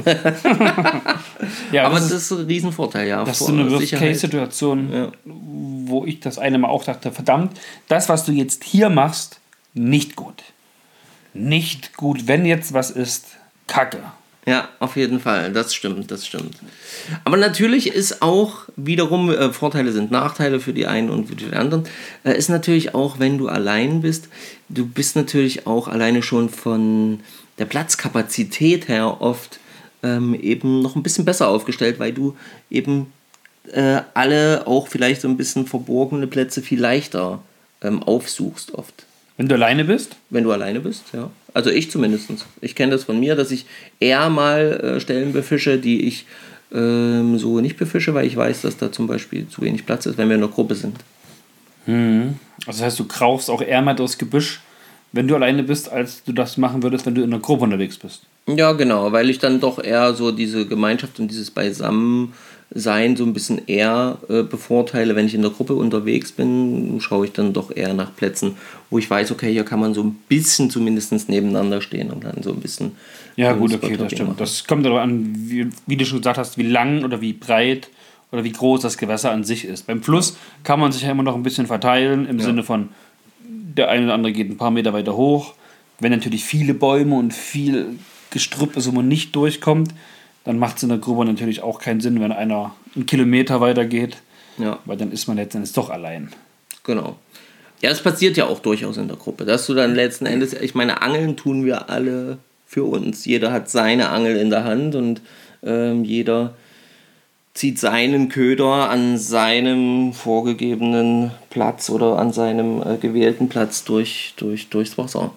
ja, 1.72 1.86
aber 1.86 1.96
das, 1.96 2.06
ist, 2.06 2.14
das 2.14 2.22
ist 2.24 2.32
ein 2.32 2.46
Riesenvorteil, 2.46 3.08
ja. 3.08 3.24
Das 3.24 3.40
ist 3.40 3.48
so 3.48 3.54
eine 3.54 3.72
Worst-Case-Situation, 3.72 4.94
ja. 4.94 5.12
wo 5.24 6.06
ich 6.06 6.20
das 6.20 6.38
eine 6.38 6.58
Mal 6.58 6.70
auch 6.70 6.84
dachte, 6.84 7.12
verdammt, 7.12 7.60
das, 7.88 8.10
was 8.10 8.26
du 8.26 8.32
jetzt 8.32 8.64
hier 8.64 8.90
machst, 8.90 9.40
nicht 9.74 10.16
gut. 10.16 10.44
Nicht 11.34 11.98
gut, 11.98 12.28
wenn 12.28 12.46
jetzt 12.46 12.74
was 12.74 12.92
ist, 12.92 13.28
kacke. 13.68 14.00
Ja, 14.46 14.70
auf 14.80 14.96
jeden 14.96 15.20
Fall, 15.20 15.52
das 15.54 15.74
stimmt, 15.74 16.12
das 16.12 16.28
stimmt. 16.28 16.56
Aber 17.24 17.36
natürlich 17.36 17.88
ist 17.88 18.22
auch 18.22 18.66
wiederum, 18.76 19.32
äh, 19.32 19.52
Vorteile 19.52 19.92
sind 19.92 20.12
Nachteile 20.12 20.60
für 20.60 20.72
die 20.72 20.86
einen 20.86 21.10
und 21.10 21.28
für 21.28 21.36
die 21.36 21.52
anderen, 21.52 21.86
äh, 22.24 22.38
ist 22.38 22.50
natürlich 22.50 22.94
auch, 22.94 23.18
wenn 23.18 23.40
du 23.40 23.48
allein 23.48 24.02
bist, 24.02 24.30
du 24.70 24.86
bist 24.86 25.16
natürlich 25.16 25.66
auch 25.66 25.88
alleine 25.88 26.22
schon 26.22 26.50
von 26.50 27.22
der 27.58 27.66
Platzkapazität 27.66 28.88
her 28.88 29.20
oft 29.20 29.60
ähm, 30.04 30.36
eben 30.36 30.82
noch 30.84 30.96
ein 30.96 31.04
bisschen 31.04 31.26
besser 31.26 31.48
aufgestellt, 31.48 31.98
weil 31.98 32.14
du 32.14 32.38
eben 32.70 33.12
äh, 33.72 34.02
alle 34.14 34.68
auch 34.68 34.88
vielleicht 34.88 35.22
so 35.22 35.28
ein 35.28 35.38
bisschen 35.38 35.66
verborgene 35.66 36.28
Plätze 36.28 36.62
viel 36.62 36.80
leichter 36.80 37.42
ähm, 37.82 38.04
aufsuchst 38.04 38.76
oft. 38.76 39.06
Wenn 39.38 39.48
du 39.48 39.56
alleine 39.56 39.84
bist? 39.84 40.16
Wenn 40.30 40.44
du 40.44 40.52
alleine 40.52 40.80
bist, 40.80 41.04
ja. 41.14 41.30
Also 41.54 41.70
ich 41.70 41.92
zumindest. 41.92 42.30
Ich 42.62 42.76
kenne 42.76 42.94
das 42.94 43.04
von 43.04 43.20
mir, 43.20 43.36
dass 43.36 43.52
ich 43.52 43.66
eher 44.00 44.30
mal 44.30 44.96
äh, 44.98 45.00
Stellen 45.00 45.34
befische, 45.34 45.78
die 45.78 46.06
ich 46.08 46.26
ähm, 46.74 47.38
so 47.38 47.60
nicht 47.60 47.78
befische, 47.78 48.14
weil 48.14 48.26
ich 48.26 48.38
weiß, 48.38 48.62
dass 48.62 48.78
da 48.78 48.92
zum 48.92 49.08
Beispiel 49.08 49.48
zu 49.48 49.62
wenig 49.62 49.86
Platz 49.86 50.06
ist, 50.06 50.18
wenn 50.18 50.30
wir 50.30 50.36
in 50.36 50.44
einer 50.44 50.52
Gruppe 50.52 50.76
sind. 50.76 50.98
Hm. 51.86 52.36
Also 52.66 52.80
das 52.80 52.82
heißt, 52.82 53.00
du 53.00 53.06
kaufst 53.06 53.50
auch 53.50 53.62
eher 53.62 53.82
mal 53.82 53.94
das 53.94 54.18
Gebüsch, 54.18 54.62
wenn 55.12 55.28
du 55.28 55.36
alleine 55.36 55.64
bist, 55.64 55.92
als 55.92 56.24
du 56.24 56.34
das 56.34 56.58
machen 56.58 56.84
würdest, 56.84 57.06
wenn 57.06 57.16
du 57.16 57.22
in 57.22 57.32
einer 57.32 57.42
Gruppe 57.42 57.64
unterwegs 57.64 57.98
bist. 57.98 58.24
Ja, 58.48 58.74
genau, 58.74 59.12
weil 59.12 59.30
ich 59.30 59.40
dann 59.40 59.60
doch 59.60 59.84
eher 59.84 60.14
so 60.14 60.32
diese 60.32 60.68
Gemeinschaft 60.68 61.20
und 61.20 61.30
dieses 61.30 61.52
Beisammen 61.52 62.34
sein 62.74 63.16
so 63.16 63.24
ein 63.24 63.34
bisschen 63.34 63.68
eher 63.68 64.18
äh, 64.28 64.44
bevorteile. 64.44 65.16
Wenn 65.16 65.28
ich 65.28 65.36
in 65.36 65.42
der 65.42 65.52
Gruppe 65.52 65.76
unterwegs 65.76 66.32
bin, 66.32 67.00
schaue 67.00 67.26
ich 67.26 67.32
dann 67.32 67.54
doch 67.54 67.76
eher 67.76 67.94
nach 67.94 68.16
Plätzen, 68.16 68.58
wo 68.90 68.98
ich 68.98 69.10
weiß, 69.10 69.32
okay, 69.32 69.52
hier 69.52 69.64
kann 69.64 69.80
man 69.80 69.94
so 69.94 70.04
ein 70.04 70.16
bisschen 70.28 70.70
zumindest 70.70 71.30
nebeneinander 71.30 71.82
stehen 71.82 72.12
und 72.12 72.24
dann 72.24 72.42
so 72.42 72.52
ein 72.52 72.60
bisschen. 72.60 72.94
Ja, 73.36 73.54
gut, 73.54 73.74
okay, 73.74 73.98
das 73.98 74.12
stimmt. 74.12 74.30
Machen. 74.30 74.40
Das 74.40 74.66
kommt 74.66 74.86
darauf 74.86 75.00
an, 75.00 75.34
wie, 75.36 75.70
wie, 75.86 75.98
du 75.98 76.06
schon 76.06 76.20
gesagt 76.20 76.38
hast, 76.38 76.58
wie 76.58 76.64
lang 76.64 77.04
oder 77.04 77.22
wie 77.22 77.34
breit 77.34 77.90
oder 78.32 78.44
wie 78.44 78.52
groß 78.52 78.82
das 78.82 78.98
Gewässer 78.98 79.32
an 79.32 79.44
sich 79.44 79.66
ist. 79.66 79.88
Beim 79.88 80.02
Fluss 80.02 80.38
kann 80.64 80.80
man 80.80 80.92
sich 80.92 81.04
ja 81.04 81.12
immer 81.12 81.24
noch 81.24 81.36
ein 81.36 81.44
bisschen 81.44 81.68
verteilen, 81.68 82.28
im 82.28 82.40
ja. 82.40 82.46
Sinne 82.46 82.64
von, 82.64 82.90
der 83.48 83.90
eine 83.90 84.06
oder 84.06 84.14
andere 84.14 84.34
geht 84.34 84.50
ein 84.50 84.58
paar 84.58 84.72
Meter 84.72 84.94
weiter 84.94 85.16
hoch. 85.16 85.54
Wenn 86.00 86.12
natürlich 86.12 86.44
viele 86.44 86.74
Bäume 86.74 87.16
und 87.16 87.34
viel 87.34 88.00
Gestrüpp 88.32 88.76
ist, 88.76 88.88
wo 88.88 88.92
man 88.92 89.08
nicht 89.08 89.36
durchkommt, 89.36 89.94
dann 90.46 90.60
macht 90.60 90.78
es 90.78 90.84
in 90.84 90.90
der 90.90 91.00
Grube 91.00 91.26
natürlich 91.26 91.62
auch 91.62 91.80
keinen 91.80 92.02
Sinn, 92.02 92.22
wenn 92.22 92.32
einer 92.32 92.76
einen 92.96 93.06
Kilometer 93.06 93.62
weiter 93.62 93.86
geht, 93.86 94.18
ja. 94.58 94.80
weil 94.86 94.98
dann 94.98 95.12
ist 95.12 95.28
man 95.28 95.38
letztendlich 95.38 95.74
doch 95.74 95.90
allein. 95.90 96.30
Genau. 96.84 97.18
Ja, 97.82 97.90
das 97.90 98.02
passiert 98.02 98.38
ja 98.38 98.46
auch 98.46 98.60
durchaus 98.60 98.98
in 98.98 99.08
der 99.08 99.18
Gruppe, 99.18 99.46
dass 99.46 99.66
du 99.66 99.74
dann 99.74 99.96
letzten 99.96 100.26
Endes, 100.26 100.54
ich 100.54 100.76
meine, 100.76 101.02
Angeln 101.02 101.36
tun 101.36 101.66
wir 101.66 101.90
alle 101.90 102.38
für 102.66 102.84
uns. 102.84 103.26
Jeder 103.26 103.52
hat 103.52 103.70
seine 103.70 104.10
Angel 104.10 104.38
in 104.38 104.50
der 104.50 104.64
Hand 104.64 104.96
und 104.96 105.22
ähm, 105.64 106.04
jeder 106.04 106.54
zieht 107.54 107.80
seinen 107.80 108.30
Köder 108.30 108.90
an 108.90 109.18
seinem 109.18 110.14
vorgegebenen 110.14 111.32
Platz 111.50 111.90
oder 111.90 112.20
an 112.20 112.34
seinem 112.34 112.82
äh, 112.82 112.98
gewählten 112.98 113.50
Platz 113.50 113.84
durch, 113.84 114.34
durch, 114.38 114.70
durchs 114.70 114.98
Wasser. 114.98 115.32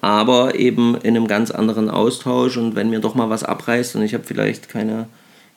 Aber 0.00 0.54
eben 0.54 0.94
in 0.96 1.16
einem 1.16 1.26
ganz 1.26 1.50
anderen 1.50 1.90
Austausch 1.90 2.56
und 2.56 2.76
wenn 2.76 2.90
mir 2.90 3.00
doch 3.00 3.14
mal 3.14 3.30
was 3.30 3.42
abreißt 3.42 3.96
und 3.96 4.02
ich 4.02 4.14
habe 4.14 4.24
vielleicht 4.24 4.68
keine, 4.68 5.08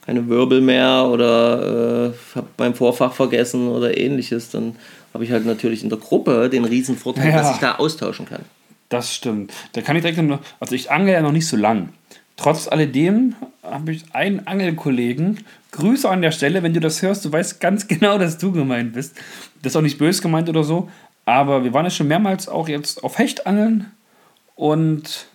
keine 0.05 0.27
Wirbel 0.27 0.61
mehr 0.61 1.07
oder 1.11 2.11
äh, 2.11 2.35
habe 2.35 2.47
mein 2.57 2.73
Vorfach 2.73 3.13
vergessen 3.13 3.67
oder 3.67 3.97
ähnliches, 3.97 4.49
dann 4.49 4.75
habe 5.13 5.23
ich 5.23 5.31
halt 5.31 5.45
natürlich 5.45 5.83
in 5.83 5.89
der 5.89 5.99
Gruppe 5.99 6.49
den 6.49 6.65
riesen 6.65 6.97
Vorteil, 6.97 7.29
ja. 7.29 7.37
dass 7.37 7.51
ich 7.51 7.57
da 7.57 7.75
austauschen 7.75 8.25
kann. 8.25 8.41
Das 8.89 9.13
stimmt. 9.13 9.53
Da 9.73 9.81
kann 9.81 9.95
ich 9.95 10.01
direkt 10.01 10.21
noch, 10.21 10.39
also 10.59 10.73
ich 10.73 10.89
angle 10.91 11.13
ja 11.13 11.21
noch 11.21 11.31
nicht 11.31 11.47
so 11.47 11.55
lang. 11.55 11.89
Trotz 12.35 12.67
alledem 12.67 13.35
habe 13.61 13.91
ich 13.91 14.05
einen 14.13 14.47
Angelkollegen. 14.47 15.43
Grüße 15.71 16.09
an 16.09 16.21
der 16.23 16.31
Stelle, 16.31 16.63
wenn 16.63 16.73
du 16.73 16.79
das 16.79 17.01
hörst, 17.03 17.25
du 17.25 17.31
weißt 17.31 17.59
ganz 17.59 17.87
genau, 17.87 18.17
dass 18.17 18.39
du 18.39 18.51
gemeint 18.51 18.93
bist. 18.93 19.15
Das 19.61 19.73
ist 19.73 19.75
auch 19.75 19.81
nicht 19.81 19.99
böse 19.99 20.21
gemeint 20.23 20.49
oder 20.49 20.63
so. 20.63 20.89
Aber 21.25 21.63
wir 21.63 21.73
waren 21.73 21.85
ja 21.85 21.91
schon 21.91 22.07
mehrmals 22.07 22.49
auch 22.49 22.67
jetzt 22.67 23.03
auf 23.03 23.19
Hechtangeln 23.19 23.91
und 24.59 25.27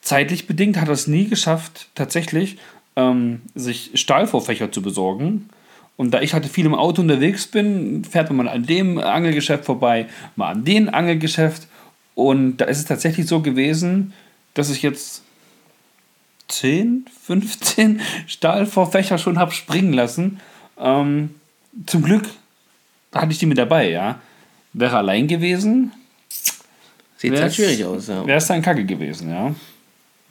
zeitlich 0.00 0.46
bedingt 0.46 0.76
hat 0.76 0.86
er 0.86 0.94
es 0.94 1.08
nie 1.08 1.26
geschafft, 1.26 1.88
tatsächlich 1.96 2.58
ähm, 2.94 3.42
sich 3.56 3.90
Stahlvorfächer 3.94 4.70
zu 4.70 4.82
besorgen. 4.82 5.48
Und 5.96 6.12
da 6.12 6.20
ich 6.20 6.32
halt 6.32 6.46
viel 6.46 6.64
im 6.64 6.76
Auto 6.76 7.02
unterwegs 7.02 7.48
bin, 7.48 8.04
fährt 8.04 8.30
man 8.30 8.46
mal 8.46 8.48
an 8.48 8.66
dem 8.66 8.98
Angelgeschäft 8.98 9.64
vorbei, 9.64 10.06
mal 10.36 10.52
an 10.52 10.64
dem 10.64 10.88
Angelgeschäft. 10.94 11.66
Und 12.14 12.58
da 12.58 12.66
ist 12.66 12.78
es 12.78 12.84
tatsächlich 12.84 13.26
so 13.26 13.40
gewesen, 13.40 14.12
dass 14.54 14.70
ich 14.70 14.82
jetzt 14.82 15.24
10, 16.46 17.06
15 17.26 18.00
Stahlvorfächer 18.28 19.18
schon 19.18 19.40
habe 19.40 19.50
springen 19.50 19.92
lassen. 19.92 20.38
Ähm, 20.78 21.34
zum 21.86 22.02
Glück 22.02 22.28
hatte 23.12 23.32
ich 23.32 23.38
die 23.38 23.46
mit 23.46 23.58
dabei, 23.58 23.90
ja. 23.90 24.20
Wäre 24.72 24.98
allein 24.98 25.26
gewesen. 25.26 25.90
Sieht 27.30 27.40
halt 27.40 27.54
schwierig 27.54 27.84
aus, 27.84 28.08
ja. 28.08 28.26
Wäre 28.26 28.38
es 28.38 28.46
dann 28.46 28.62
kacke 28.62 28.84
gewesen, 28.84 29.30
ja. 29.30 29.54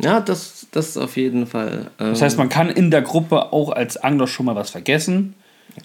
Ja, 0.02 0.20
das, 0.20 0.68
das 0.72 0.98
auf 0.98 1.18
jeden 1.18 1.48
Fall. 1.48 1.92
Ähm, 2.00 2.10
das 2.10 2.22
heißt, 2.22 2.38
man 2.38 2.50
kann 2.50 2.70
in 2.70 2.92
der 2.92 3.02
Gruppe 3.02 3.54
auch 3.54 3.72
als 3.72 3.98
Angler 3.98 4.28
schon 4.28 4.46
mal 4.46 4.56
was 4.56 4.70
vergessen. 4.70 5.36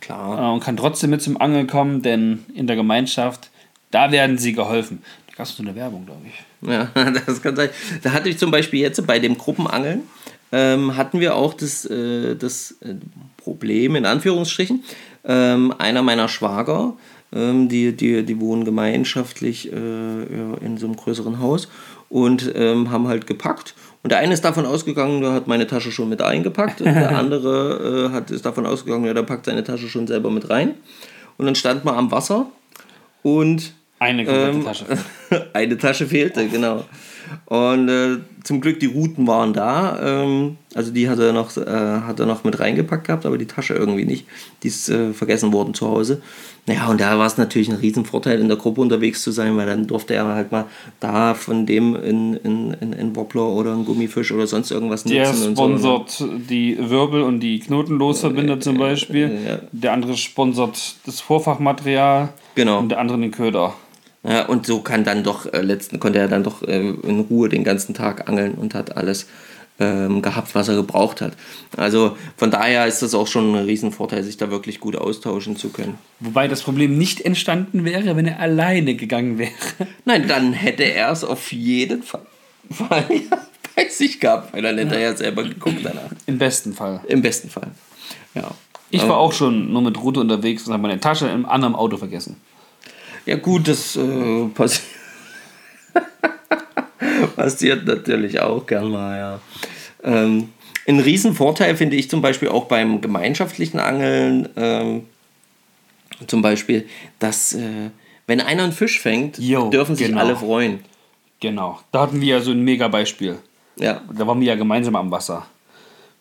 Klar. 0.00 0.38
Äh, 0.38 0.54
und 0.54 0.60
kann 0.60 0.76
trotzdem 0.76 1.10
mit 1.10 1.22
zum 1.22 1.40
Angeln 1.40 1.66
kommen, 1.66 2.02
denn 2.02 2.44
in 2.54 2.66
der 2.66 2.76
Gemeinschaft, 2.76 3.50
da 3.90 4.10
werden 4.10 4.38
sie 4.38 4.52
geholfen. 4.52 5.02
Da 5.28 5.34
gab 5.36 5.46
es 5.46 5.56
so 5.56 5.62
eine 5.62 5.74
Werbung, 5.74 6.06
glaube 6.06 6.22
ich. 6.26 6.68
Ja, 6.68 6.90
das 7.26 7.42
kann 7.42 7.56
sein. 7.56 7.70
Da 8.02 8.12
hatte 8.12 8.28
ich 8.28 8.38
zum 8.38 8.50
Beispiel 8.50 8.80
jetzt 8.80 9.06
bei 9.06 9.18
dem 9.18 9.38
Gruppenangeln, 9.38 10.02
ähm, 10.50 10.96
hatten 10.96 11.20
wir 11.20 11.36
auch 11.36 11.54
das, 11.54 11.84
äh, 11.84 12.34
das 12.34 12.76
äh, 12.80 12.94
Problem, 13.36 13.96
in 13.96 14.06
Anführungsstrichen, 14.06 14.82
ähm, 15.24 15.74
einer 15.78 16.02
meiner 16.02 16.28
Schwager, 16.28 16.94
ähm, 17.32 17.68
die, 17.68 17.96
die, 17.96 18.24
die 18.24 18.40
wohnen 18.40 18.64
gemeinschaftlich 18.64 19.72
äh, 19.72 19.76
in 19.76 20.76
so 20.78 20.86
einem 20.86 20.96
größeren 20.96 21.40
Haus 21.40 21.68
und 22.08 22.52
ähm, 22.54 22.90
haben 22.90 23.08
halt 23.08 23.26
gepackt. 23.26 23.74
Und 24.02 24.10
der 24.10 24.18
eine 24.18 24.32
ist 24.32 24.44
davon 24.44 24.64
ausgegangen, 24.64 25.20
der 25.20 25.32
hat 25.32 25.46
meine 25.46 25.66
Tasche 25.66 25.92
schon 25.92 26.08
mit 26.08 26.22
eingepackt. 26.22 26.80
Und 26.80 26.94
der 26.94 27.10
andere 27.18 28.08
äh, 28.08 28.14
hat, 28.14 28.30
ist 28.30 28.46
davon 28.46 28.66
ausgegangen, 28.66 29.04
ja, 29.04 29.14
der 29.14 29.22
packt 29.22 29.46
seine 29.46 29.64
Tasche 29.64 29.88
schon 29.88 30.06
selber 30.06 30.30
mit 30.30 30.48
rein. 30.48 30.74
Und 31.36 31.46
dann 31.46 31.54
stand 31.54 31.84
man 31.84 31.94
am 31.94 32.10
Wasser 32.10 32.46
und. 33.22 33.74
Eine 34.00 34.22
ähm, 34.22 34.64
Tasche. 34.64 34.86
eine 35.52 35.76
Tasche 35.76 36.06
fehlte, 36.06 36.46
genau. 36.48 36.84
Und 37.48 37.88
äh, 37.88 38.18
zum 38.44 38.60
Glück 38.60 38.78
die 38.78 38.86
Routen 38.86 39.26
waren 39.26 39.54
da. 39.54 39.98
Ähm, 40.02 40.58
also 40.74 40.92
die 40.92 41.08
hat 41.08 41.18
er, 41.18 41.32
noch, 41.32 41.56
äh, 41.56 41.64
hat 41.64 42.20
er 42.20 42.26
noch 42.26 42.44
mit 42.44 42.60
reingepackt 42.60 43.06
gehabt, 43.06 43.24
aber 43.24 43.38
die 43.38 43.46
Tasche 43.46 43.72
irgendwie 43.72 44.04
nicht. 44.04 44.26
Die 44.62 44.68
ist 44.68 44.90
äh, 44.90 45.14
vergessen 45.14 45.50
worden 45.50 45.72
zu 45.72 45.88
Hause. 45.88 46.20
Naja, 46.66 46.88
und 46.88 47.00
da 47.00 47.18
war 47.18 47.26
es 47.26 47.38
natürlich 47.38 47.70
ein 47.70 47.76
Riesenvorteil, 47.76 48.38
in 48.38 48.48
der 48.48 48.58
Gruppe 48.58 48.82
unterwegs 48.82 49.22
zu 49.22 49.30
sein, 49.30 49.56
weil 49.56 49.64
dann 49.64 49.86
durfte 49.86 50.12
er 50.12 50.26
halt 50.26 50.52
mal 50.52 50.66
da 51.00 51.32
von 51.32 51.64
dem 51.64 51.96
in, 51.96 52.34
in, 52.34 52.72
in, 52.74 52.92
in 52.92 53.16
Wobbler 53.16 53.48
oder 53.48 53.72
ein 53.72 53.86
Gummifisch 53.86 54.30
oder 54.30 54.46
sonst 54.46 54.70
irgendwas 54.70 55.06
nutzen. 55.06 55.16
Der 55.16 55.52
sponsert 55.52 56.10
so. 56.10 56.26
die 56.26 56.76
Wirbel 56.78 57.22
und 57.22 57.40
die 57.40 57.60
Knotenlosverbinder 57.60 58.60
zum 58.60 58.76
Beispiel. 58.76 59.38
Ja. 59.46 59.58
Der 59.72 59.94
andere 59.94 60.18
sponsert 60.18 60.96
das 61.06 61.22
Vorfachmaterial. 61.22 62.28
Genau. 62.54 62.80
Und 62.80 62.90
der 62.90 62.98
andere 62.98 63.18
den 63.18 63.30
Köder. 63.30 63.72
Ja, 64.28 64.44
und 64.44 64.66
so 64.66 64.80
kann 64.80 65.04
dann 65.04 65.22
doch, 65.22 65.50
äh, 65.52 65.62
letzten 65.62 66.00
konnte 66.00 66.18
er 66.18 66.28
dann 66.28 66.44
doch 66.44 66.62
äh, 66.62 66.80
in 66.80 67.20
Ruhe 67.20 67.48
den 67.48 67.64
ganzen 67.64 67.94
Tag 67.94 68.28
angeln 68.28 68.54
und 68.54 68.74
hat 68.74 68.94
alles 68.94 69.26
ähm, 69.80 70.20
gehabt, 70.20 70.54
was 70.54 70.68
er 70.68 70.74
gebraucht 70.74 71.22
hat. 71.22 71.32
Also 71.78 72.16
von 72.36 72.50
daher 72.50 72.86
ist 72.86 73.00
das 73.00 73.14
auch 73.14 73.26
schon 73.26 73.54
ein 73.54 73.64
Riesenvorteil, 73.64 74.22
sich 74.22 74.36
da 74.36 74.50
wirklich 74.50 74.80
gut 74.80 74.96
austauschen 74.96 75.56
zu 75.56 75.70
können. 75.70 75.98
Wobei 76.20 76.46
das 76.46 76.62
Problem 76.62 76.98
nicht 76.98 77.22
entstanden 77.22 77.86
wäre, 77.86 78.16
wenn 78.16 78.26
er 78.26 78.38
alleine 78.38 78.96
gegangen 78.96 79.38
wäre. 79.38 79.52
Nein, 80.04 80.28
dann 80.28 80.52
hätte 80.52 80.82
er 80.82 81.10
es 81.10 81.24
auf 81.24 81.50
jeden 81.52 82.02
Fall 82.02 82.26
bei 82.68 83.04
sich 83.88 84.20
gehabt, 84.20 84.52
weil 84.52 84.60
dann 84.60 84.76
hätte 84.76 84.96
er 84.96 85.00
ja 85.00 85.16
selber 85.16 85.44
geguckt 85.44 85.80
danach. 85.82 86.10
Im 86.26 86.36
besten 86.36 86.74
Fall. 86.74 87.00
Im 87.08 87.22
besten 87.22 87.48
Fall, 87.48 87.68
ja. 88.34 88.50
Ich 88.90 89.06
war 89.06 89.18
auch 89.18 89.32
schon 89.32 89.70
nur 89.70 89.82
mit 89.82 90.02
Route 90.02 90.20
unterwegs 90.20 90.66
und 90.66 90.72
habe 90.72 90.82
meine 90.82 90.98
Tasche 90.98 91.28
im 91.28 91.44
anderen 91.44 91.74
Auto 91.74 91.98
vergessen. 91.98 92.36
Ja 93.28 93.36
gut, 93.36 93.68
das 93.68 93.94
äh, 93.94 94.46
passi 94.54 94.80
passiert 97.36 97.84
natürlich 97.84 98.40
auch 98.40 98.66
gern 98.66 98.90
mal, 98.90 99.18
ja. 99.18 99.40
Ähm, 100.02 100.48
ein 100.86 100.98
Riesenvorteil 100.98 101.76
finde 101.76 101.96
ich 101.96 102.08
zum 102.08 102.22
Beispiel 102.22 102.48
auch 102.48 102.64
beim 102.64 103.02
gemeinschaftlichen 103.02 103.80
Angeln, 103.80 104.48
ähm, 104.56 105.02
zum 106.26 106.40
Beispiel, 106.40 106.88
dass 107.18 107.52
äh, 107.52 107.90
wenn 108.26 108.40
einer 108.40 108.62
einen 108.62 108.72
Fisch 108.72 108.98
fängt, 108.98 109.38
jo, 109.38 109.68
dürfen 109.68 109.94
sich 109.94 110.06
genau. 110.06 110.20
alle 110.20 110.34
freuen. 110.34 110.78
Genau, 111.40 111.80
da 111.92 112.00
hatten 112.00 112.22
wir 112.22 112.36
ja 112.36 112.40
so 112.40 112.52
ein 112.52 112.62
mega 112.62 112.88
Beispiel. 112.88 113.36
Ja. 113.76 114.00
Da 114.10 114.26
waren 114.26 114.40
wir 114.40 114.46
ja 114.46 114.54
gemeinsam 114.54 114.96
am 114.96 115.10
Wasser. 115.10 115.44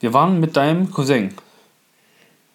Wir 0.02 0.14
waren 0.14 0.42
mit 0.42 0.58
deinem 0.58 0.92
Cousin. 0.92 1.34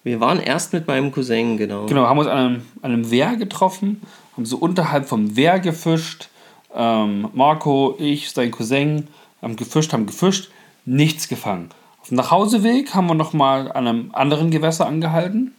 Wir 0.03 0.19
waren 0.19 0.39
erst 0.39 0.73
mit 0.73 0.87
meinem 0.87 1.11
Cousin, 1.11 1.57
genau. 1.57 1.85
Genau, 1.85 2.07
haben 2.07 2.19
uns 2.19 2.27
an 2.27 2.37
einem, 2.37 2.61
an 2.81 2.91
einem 2.91 3.11
Wehr 3.11 3.35
getroffen 3.37 4.01
haben 4.35 4.45
so 4.45 4.57
unterhalb 4.57 5.07
vom 5.07 5.35
Wehr 5.35 5.59
gefischt. 5.59 6.29
Ähm, 6.75 7.29
Marco, 7.33 7.95
ich, 7.99 8.31
sein 8.31 8.51
Cousin 8.51 9.07
haben 9.41 9.55
gefischt, 9.55 9.93
haben 9.93 10.05
gefischt, 10.05 10.49
nichts 10.85 11.27
gefangen. 11.27 11.69
Auf 12.01 12.09
dem 12.09 12.17
Nachhauseweg 12.17 12.93
haben 12.93 13.07
wir 13.07 13.13
nochmal 13.13 13.71
an 13.71 13.87
einem 13.87 14.09
anderen 14.13 14.51
Gewässer 14.51 14.85
angehalten. 14.85 15.53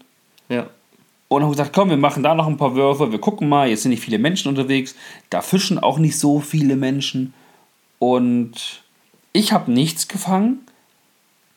Ja. 0.49 0.67
Und 1.29 1.43
haben 1.43 1.51
gesagt, 1.51 1.73
komm, 1.73 1.91
wir 1.91 1.97
machen 1.97 2.23
da 2.23 2.35
noch 2.35 2.47
ein 2.47 2.57
paar 2.57 2.75
Würfe, 2.75 3.11
wir 3.11 3.19
gucken 3.19 3.49
mal, 3.49 3.69
jetzt 3.69 3.83
sind 3.83 3.91
nicht 3.91 4.05
viele 4.05 4.19
Menschen 4.19 4.49
unterwegs, 4.49 4.95
da 5.31 5.41
fischen 5.41 5.79
auch 5.79 5.99
nicht 5.99 6.19
so 6.19 6.41
viele 6.41 6.77
Menschen. 6.77 7.33
Und 7.99 8.83
ich 9.33 9.53
habe 9.53 9.73
nichts 9.73 10.07
gefangen, 10.07 10.67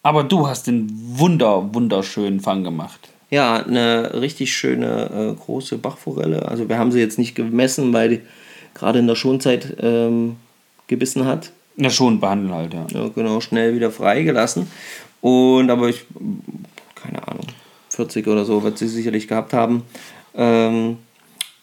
aber 0.08 0.24
du 0.24 0.48
hast 0.48 0.68
den 0.68 0.88
wunder, 0.90 1.74
wunderschönen 1.74 2.40
Fang 2.40 2.64
gemacht. 2.64 3.10
Ja, 3.30 3.58
eine 3.58 4.22
richtig 4.22 4.56
schöne 4.56 5.34
äh, 5.34 5.34
große 5.34 5.78
Bachforelle. 5.78 6.48
Also 6.48 6.70
wir 6.70 6.80
haben 6.80 6.94
sie 6.94 7.02
jetzt 7.02 7.20
nicht 7.20 7.36
gemessen, 7.36 7.92
weil 7.92 8.10
die 8.10 8.22
gerade 8.74 9.00
in 9.00 9.08
der 9.08 9.16
Schonzeit 9.16 9.76
ähm, 9.82 10.38
gebissen 10.88 11.26
hat. 11.26 11.52
Ja, 11.76 11.90
schon 11.90 12.22
behandeln 12.22 12.54
halt, 12.54 12.74
ja. 12.74 12.88
ja. 12.90 13.10
Genau, 13.14 13.42
schnell 13.42 13.76
wieder 13.76 13.92
freigelassen. 13.92 14.68
Und 15.20 15.70
aber 15.70 15.90
ich, 15.90 16.06
keine 16.96 17.28
Ahnung, 17.28 17.48
40 17.90 18.26
oder 18.28 18.46
so 18.46 18.64
wird 18.64 18.78
sie 18.78 18.88
sicherlich 18.88 19.28
gehabt 19.28 19.52
haben. 19.52 19.84
Ähm, 20.36 21.00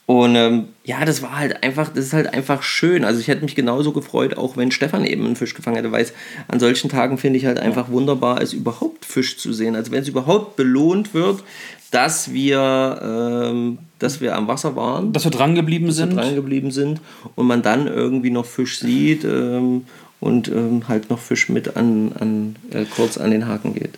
und 0.07 0.35
ähm, 0.35 0.67
ja, 0.83 1.03
das 1.03 1.23
war 1.23 1.35
halt 1.35 1.63
einfach, 1.63 1.89
das 1.89 2.05
ist 2.05 2.13
halt 2.13 2.31
einfach 2.31 2.61
schön. 2.61 3.03
Also 3.03 3.19
ich 3.19 3.27
hätte 3.27 3.43
mich 3.43 3.55
genauso 3.55 3.91
gefreut, 3.91 4.37
auch 4.37 4.55
wenn 4.55 4.69
Stefan 4.69 5.03
eben 5.03 5.25
einen 5.25 5.35
Fisch 5.35 5.55
gefangen 5.55 5.77
hätte, 5.77 5.91
weil 5.91 6.03
es 6.03 6.13
an 6.47 6.59
solchen 6.59 6.89
Tagen 6.89 7.17
finde 7.17 7.39
ich 7.39 7.45
halt 7.47 7.57
einfach 7.57 7.89
wunderbar, 7.89 8.39
es 8.39 8.53
überhaupt 8.53 9.03
Fisch 9.03 9.37
zu 9.37 9.51
sehen. 9.51 9.75
Also 9.75 9.91
wenn 9.91 10.03
es 10.03 10.07
überhaupt 10.07 10.57
belohnt 10.57 11.15
wird, 11.15 11.43
dass 11.89 12.31
wir, 12.31 12.99
ähm, 13.01 13.79
dass 13.97 14.21
wir 14.21 14.35
am 14.35 14.47
Wasser 14.47 14.75
waren. 14.75 15.11
Dass 15.11 15.23
wir 15.23 15.31
dran 15.31 15.55
geblieben 15.55 15.91
sind. 15.91 16.15
dran 16.15 16.35
geblieben 16.35 16.69
sind 16.69 17.01
und 17.35 17.47
man 17.47 17.63
dann 17.63 17.87
irgendwie 17.87 18.29
noch 18.29 18.45
Fisch 18.45 18.79
sieht 18.79 19.23
ähm, 19.23 19.85
und 20.19 20.49
ähm, 20.49 20.87
halt 20.87 21.09
noch 21.09 21.19
Fisch 21.19 21.49
mit 21.49 21.77
an, 21.77 22.11
an 22.19 22.55
äh, 22.71 22.85
kurz 22.85 23.17
an 23.17 23.31
den 23.31 23.47
Haken 23.47 23.73
geht. 23.73 23.97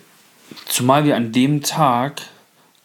Zumal 0.66 1.04
wir 1.04 1.16
an 1.16 1.32
dem 1.32 1.62
Tag 1.62 2.22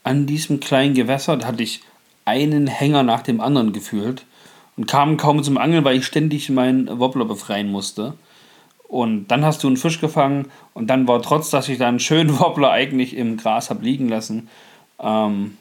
an 0.04 0.26
diesem 0.26 0.60
kleinen 0.60 0.94
Gewässer, 0.94 1.38
da 1.38 1.48
hatte 1.48 1.64
ich 1.64 1.82
einen 2.26 2.68
Hänger 2.68 3.04
nach 3.04 3.22
dem 3.22 3.42
anderen 3.42 3.74
gefühlt 3.74 4.26
und 4.78 4.88
kam 4.88 5.18
kaum 5.18 5.44
zum 5.44 5.58
Angeln, 5.58 5.84
weil 5.84 5.98
ich 5.98 6.06
ständig 6.06 6.50
meinen 6.50 7.00
Wobbler 7.00 7.26
befreien 7.26 7.72
musste. 7.72 8.14
Und 8.88 9.28
dann 9.28 9.44
hast 9.44 9.64
du 9.64 9.68
einen 9.68 9.78
Fisch 9.78 10.00
gefangen 10.00 10.48
und 10.74 10.88
dann 10.88 11.08
war 11.08 11.22
trotz, 11.22 11.50
dass 11.50 11.68
ich 11.68 11.80
da 11.80 11.88
einen 11.88 12.00
schönen 12.00 12.40
Wobbler 12.40 12.72
eigentlich 12.72 13.16
im 13.16 13.38
Gras 13.38 13.70
habe 13.70 13.84
liegen 13.84 14.08
lassen, 14.08 14.50
ähm, 15.00 15.58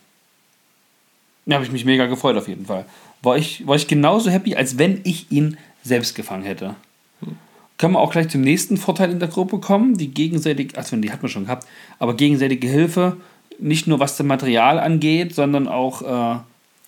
Ja, 1.46 1.54
habe 1.54 1.64
ich 1.64 1.72
mich 1.72 1.84
mega 1.84 2.06
gefreut 2.06 2.36
auf 2.36 2.48
jeden 2.48 2.66
Fall. 2.66 2.84
War 3.22 3.36
ich, 3.36 3.66
war 3.66 3.76
ich 3.76 3.86
genauso 3.86 4.30
happy, 4.30 4.54
als 4.54 4.78
wenn 4.78 5.00
ich 5.04 5.30
ihn 5.30 5.56
selbst 5.82 6.14
gefangen 6.14 6.44
hätte. 6.44 6.74
Hm. 7.20 7.36
Können 7.78 7.94
wir 7.94 8.00
auch 8.00 8.12
gleich 8.12 8.28
zum 8.28 8.42
nächsten 8.42 8.76
Vorteil 8.76 9.10
in 9.10 9.18
der 9.18 9.28
Gruppe 9.28 9.58
kommen, 9.58 9.96
die 9.96 10.08
gegenseitige, 10.08 10.76
also 10.76 10.94
die 10.96 11.10
hat 11.10 11.22
man 11.22 11.30
schon 11.30 11.46
gehabt, 11.46 11.66
aber 11.98 12.14
gegenseitige 12.14 12.68
Hilfe, 12.68 13.16
nicht 13.58 13.86
nur 13.86 13.98
was 13.98 14.16
das 14.16 14.26
Material 14.26 14.78
angeht, 14.78 15.34
sondern 15.34 15.68
auch 15.68 16.02
äh, 16.02 16.40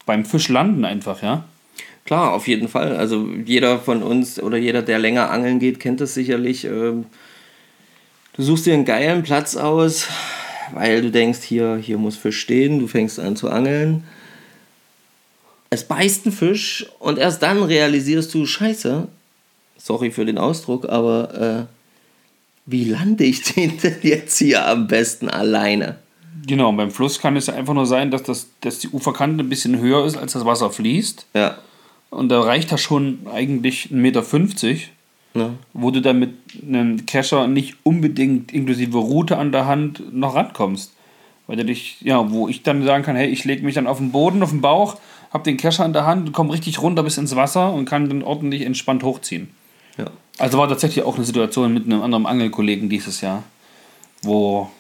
beim 0.07 0.25
Fischlanden 0.25 0.85
einfach, 0.85 1.23
ja. 1.23 1.45
Klar, 2.05 2.35
auf 2.35 2.49
jeden 2.49 2.69
Fall. 2.69 2.97
Also 2.97 3.27
jeder 3.45 3.79
von 3.79 4.03
uns 4.03 4.39
oder 4.41 4.59
jeder, 4.59 4.83
der 4.83 4.99
länger 4.99 5.31
angeln 5.31 5.59
geht, 5.59 5.81
kennt 5.81 6.01
das 6.01 6.15
sicherlich. 6.15 6.65
Ähm, 6.65 7.07
du 8.35 8.43
suchst 8.43 8.67
dir 8.67 8.75
einen 8.75 8.85
geilen 8.85 9.23
Platz 9.23 9.57
aus, 9.57 10.09
weil 10.73 11.01
du 11.01 11.11
denkst, 11.11 11.41
hier, 11.43 11.77
hier 11.77 11.97
muss 11.97 12.17
Fisch 12.17 12.41
stehen, 12.41 12.79
du 12.79 12.89
fängst 12.89 13.19
an 13.19 13.37
zu 13.37 13.49
angeln. 13.49 14.05
Es 15.71 15.85
beißt 15.85 16.27
ein 16.27 16.33
Fisch 16.33 16.87
und 16.99 17.19
erst 17.19 17.43
dann 17.43 17.63
realisierst 17.63 18.33
du, 18.35 18.45
scheiße, 18.45 19.09
sorry 19.79 20.11
für 20.11 20.27
den 20.27 20.39
Ausdruck, 20.39 20.89
aber 20.89 21.67
äh, 21.69 21.75
wie 22.67 22.85
lande 22.85 23.25
ich 23.25 23.43
den 23.43 23.79
denn 23.83 23.97
jetzt 24.03 24.39
hier 24.39 24.67
am 24.67 24.89
besten 24.89 25.29
alleine? 25.29 25.97
Genau, 26.47 26.69
und 26.69 26.77
beim 26.77 26.91
Fluss 26.91 27.21
kann 27.21 27.37
es 27.37 27.47
ja 27.47 27.55
einfach 27.55 27.75
nur 27.75 27.87
sein, 27.87 28.11
dass, 28.11 28.23
das, 28.23 28.49
dass 28.61 28.79
die 28.79 28.89
Uferkante 28.89 29.43
ein 29.43 29.49
bisschen 29.49 29.79
höher 29.79 30.05
ist, 30.05 30.17
als 30.17 30.33
das 30.33 30.45
Wasser 30.45 30.71
fließt. 30.71 31.27
Ja. 31.35 31.59
Und 32.11 32.29
da 32.29 32.41
reicht 32.41 32.71
das 32.71 32.81
schon 32.81 33.21
eigentlich 33.33 33.89
1,50 33.91 33.95
Meter, 33.95 34.23
ja. 35.35 35.51
wo 35.73 35.91
du 35.91 36.01
dann 36.01 36.19
mit 36.19 36.35
einem 36.63 37.07
Kescher 37.07 37.47
nicht 37.47 37.77
unbedingt 37.83 38.53
inklusive 38.53 38.99
Route 38.99 39.39
an 39.39 39.53
der 39.53 39.67
Hand 39.67 40.15
noch 40.15 40.35
rankommst. 40.35 40.93
Weil 41.47 41.57
du 41.57 41.65
dich, 41.65 42.01
ja, 42.01 42.31
wo 42.31 42.49
ich 42.49 42.63
dann 42.63 42.85
sagen 42.85 43.05
kann, 43.05 43.17
hey, 43.17 43.29
ich 43.29 43.45
lege 43.45 43.65
mich 43.65 43.75
dann 43.75 43.87
auf 43.87 43.99
den 43.99 44.13
Boden, 44.13 44.43
auf 44.43 44.51
den 44.51 44.61
Bauch, 44.61 44.97
habe 45.33 45.45
den 45.45 45.57
Kescher 45.57 45.85
in 45.85 45.93
der 45.93 46.07
Hand, 46.07 46.33
komme 46.33 46.53
richtig 46.53 46.81
runter 46.81 47.03
bis 47.03 47.19
ins 47.19 47.37
Wasser 47.37 47.73
und 47.73 47.85
kann 47.85 48.09
dann 48.09 48.23
ordentlich 48.23 48.63
entspannt 48.63 49.03
hochziehen. 49.03 49.51
Ja. 49.99 50.07
Also 50.39 50.59
war 50.59 50.69
tatsächlich 50.69 51.05
auch 51.05 51.17
eine 51.17 51.25
Situation 51.25 51.75
mit 51.75 51.85
einem 51.85 52.03
anderen 52.03 52.27
Angelkollegen 52.27 52.89
dieses 52.89 53.21
Jahr, 53.21 53.43
wo 54.23 54.71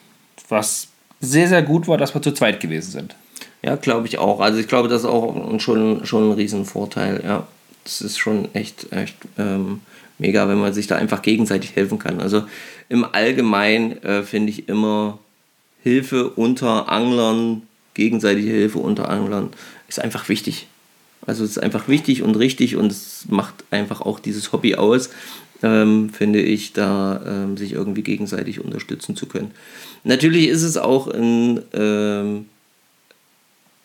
was 0.48 0.88
sehr, 1.20 1.48
sehr 1.48 1.62
gut 1.62 1.88
war, 1.88 1.98
dass 1.98 2.14
wir 2.14 2.22
zu 2.22 2.32
zweit 2.32 2.60
gewesen 2.60 2.90
sind. 2.90 3.16
Ja, 3.62 3.76
glaube 3.76 4.06
ich 4.06 4.18
auch. 4.18 4.40
Also 4.40 4.58
ich 4.58 4.68
glaube, 4.68 4.88
das 4.88 5.02
ist 5.02 5.08
auch 5.08 5.58
schon, 5.58 6.04
schon 6.04 6.30
ein 6.30 6.34
Riesenvorteil, 6.34 7.22
ja. 7.24 7.46
Das 7.84 8.00
ist 8.00 8.18
schon 8.18 8.48
echt, 8.54 8.92
echt 8.92 9.16
ähm, 9.38 9.80
mega, 10.18 10.48
wenn 10.48 10.58
man 10.58 10.72
sich 10.72 10.86
da 10.86 10.96
einfach 10.96 11.22
gegenseitig 11.22 11.76
helfen 11.76 11.98
kann. 11.98 12.20
Also 12.20 12.44
im 12.88 13.04
Allgemeinen 13.04 14.02
äh, 14.02 14.22
finde 14.22 14.50
ich 14.50 14.68
immer 14.68 15.18
Hilfe 15.82 16.30
unter 16.30 16.90
Anglern, 16.90 17.62
gegenseitige 17.92 18.50
Hilfe 18.50 18.78
unter 18.78 19.08
Anglern, 19.10 19.50
ist 19.88 20.00
einfach 20.00 20.28
wichtig. 20.28 20.66
Also 21.26 21.44
es 21.44 21.52
ist 21.52 21.58
einfach 21.58 21.88
wichtig 21.88 22.22
und 22.22 22.36
richtig 22.36 22.76
und 22.76 22.90
es 22.90 23.24
macht 23.28 23.64
einfach 23.70 24.00
auch 24.00 24.18
dieses 24.18 24.52
Hobby 24.52 24.76
aus, 24.76 25.10
ähm, 25.64 26.10
finde 26.10 26.42
ich, 26.42 26.74
da 26.74 27.22
ähm, 27.26 27.56
sich 27.56 27.72
irgendwie 27.72 28.02
gegenseitig 28.02 28.62
unterstützen 28.62 29.16
zu 29.16 29.26
können. 29.26 29.52
Natürlich 30.04 30.48
ist 30.48 30.62
es 30.62 30.76
auch 30.76 31.08
ein, 31.08 31.62
ähm, 31.72 32.44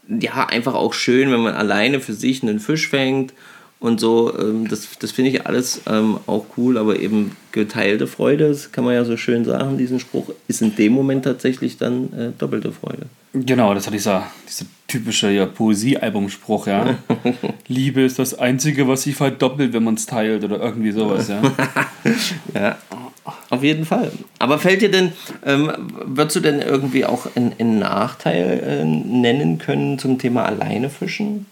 ja, 0.09 0.45
einfach 0.47 0.73
auch 0.73 0.93
schön, 0.93 1.31
wenn 1.31 1.39
man 1.39 1.53
alleine 1.53 2.01
für 2.01 2.13
sich 2.13 2.43
einen 2.43 2.59
Fisch 2.59 2.89
fängt 2.89 3.33
und 3.79 4.01
so. 4.01 4.37
Ähm, 4.37 4.67
das 4.67 4.89
das 4.99 5.11
finde 5.11 5.31
ich 5.31 5.47
alles 5.47 5.81
ähm, 5.87 6.19
auch 6.27 6.45
cool, 6.57 6.77
aber 6.77 6.99
eben 6.99 7.37
geteilte 7.53 8.07
Freude, 8.07 8.49
das 8.49 8.73
kann 8.73 8.83
man 8.83 8.95
ja 8.95 9.05
so 9.05 9.15
schön 9.15 9.45
sagen, 9.45 9.77
diesen 9.77 10.01
Spruch, 10.01 10.31
ist 10.49 10.61
in 10.61 10.75
dem 10.75 10.91
Moment 10.91 11.23
tatsächlich 11.23 11.77
dann 11.77 12.11
äh, 12.11 12.31
doppelte 12.37 12.73
Freude. 12.73 13.05
Genau, 13.33 13.75
das 13.75 13.85
hat 13.85 13.93
dieser, 13.93 14.25
dieser 14.47 14.65
typische 14.87 15.29
ja, 15.29 15.45
Poesie-Albumspruch, 15.45 16.65
ja. 16.65 16.97
Liebe 17.67 18.01
ist 18.01 18.17
das 18.17 18.37
Einzige, 18.37 18.87
was 18.87 19.03
sich 19.03 19.15
verdoppelt, 19.15 19.73
wenn 19.73 19.83
man 19.83 19.93
es 19.93 20.07
teilt 20.07 20.43
oder 20.43 20.59
irgendwie 20.59 20.91
sowas, 20.91 21.27
ja. 21.27 21.41
ja, 22.55 22.77
auf 23.51 23.63
jeden 23.63 23.85
Fall. 23.85 24.11
Aber 24.39 24.57
fällt 24.57 24.81
dir 24.81 24.89
denn, 24.89 25.11
ähm, 25.45 25.71
würdest 26.05 26.37
du 26.37 26.39
denn 26.39 26.59
irgendwie 26.59 27.05
auch 27.05 27.27
einen 27.35 27.79
Nachteil 27.79 28.63
äh, 28.65 28.85
nennen 28.85 29.59
können 29.59 29.99
zum 29.99 30.17
Thema 30.17 30.45
alleine 30.45 30.89
fischen? 30.89 31.45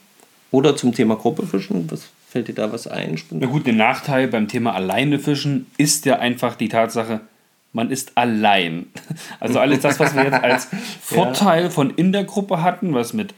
Oder 0.49 0.75
zum 0.75 0.93
Thema 0.93 1.15
Gruppe 1.15 1.45
fischen? 1.45 1.91
Was 1.91 2.07
fällt 2.27 2.47
dir 2.47 2.55
da 2.55 2.71
was 2.71 2.87
ein? 2.87 3.19
Na 3.29 3.45
gut, 3.45 3.67
der 3.67 3.73
Nachteil 3.73 4.27
beim 4.27 4.47
Thema 4.47 4.73
alleine 4.73 5.19
fischen 5.19 5.67
ist 5.77 6.05
ja 6.05 6.17
einfach 6.17 6.55
die 6.55 6.69
Tatsache, 6.69 7.19
man 7.77 7.91
ist 7.91 8.17
allein. 8.17 8.87
Also 9.39 9.59
alles 9.59 9.81
das, 9.81 9.99
was 9.99 10.15
wir 10.15 10.23
jetzt 10.23 10.43
als 10.43 10.67
Vorteil 11.01 11.65
ja. 11.65 11.69
von 11.69 11.91
in 11.91 12.11
der 12.11 12.23
Gruppe 12.23 12.63
hatten, 12.63 12.95
was 12.95 13.13
mit, 13.13 13.35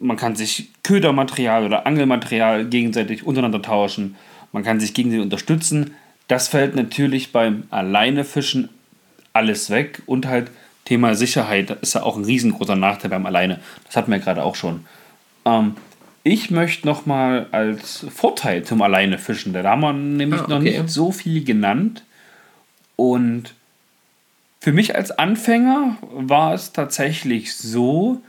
man 0.00 0.16
kann 0.16 0.34
sich 0.34 0.70
Ködermaterial 0.82 1.66
oder 1.66 1.86
Angelmaterial 1.86 2.64
gegenseitig 2.64 3.26
untereinander 3.26 3.60
tauschen, 3.60 4.16
man 4.52 4.64
kann 4.64 4.80
sich 4.80 4.94
gegenseitig 4.94 5.22
unterstützen, 5.22 5.94
das 6.28 6.48
fällt 6.48 6.74
natürlich 6.74 7.30
beim 7.30 7.64
Alleinefischen 7.70 8.70
alles 9.34 9.68
weg 9.68 10.02
und 10.06 10.26
halt 10.26 10.50
Thema 10.86 11.14
Sicherheit 11.14 11.70
ist 11.82 11.94
ja 11.94 12.04
auch 12.04 12.16
ein 12.16 12.24
riesengroßer 12.24 12.76
Nachteil 12.76 13.10
beim 13.10 13.26
Alleine. 13.26 13.60
Das 13.84 13.96
hatten 13.96 14.10
wir 14.10 14.18
gerade 14.18 14.42
auch 14.42 14.54
schon. 14.54 14.86
Ähm, 15.44 15.76
ich 16.22 16.50
möchte 16.50 16.86
nochmal 16.86 17.48
als 17.52 18.06
Vorteil 18.14 18.62
zum 18.62 18.80
Alleinefischen, 18.80 19.52
da 19.52 19.62
haben 19.62 19.80
wir 19.82 19.92
nämlich 19.92 20.40
ah, 20.40 20.44
okay. 20.44 20.52
noch 20.54 20.60
nicht 20.60 20.88
so 20.88 21.12
viel 21.12 21.44
genannt. 21.44 22.02
Und 22.96 23.54
für 24.64 24.72
mich 24.72 24.96
als 24.96 25.10
Anfänger 25.10 25.98
war 26.14 26.54
es 26.54 26.72
tatsächlich 26.72 27.54
so, 27.54 28.22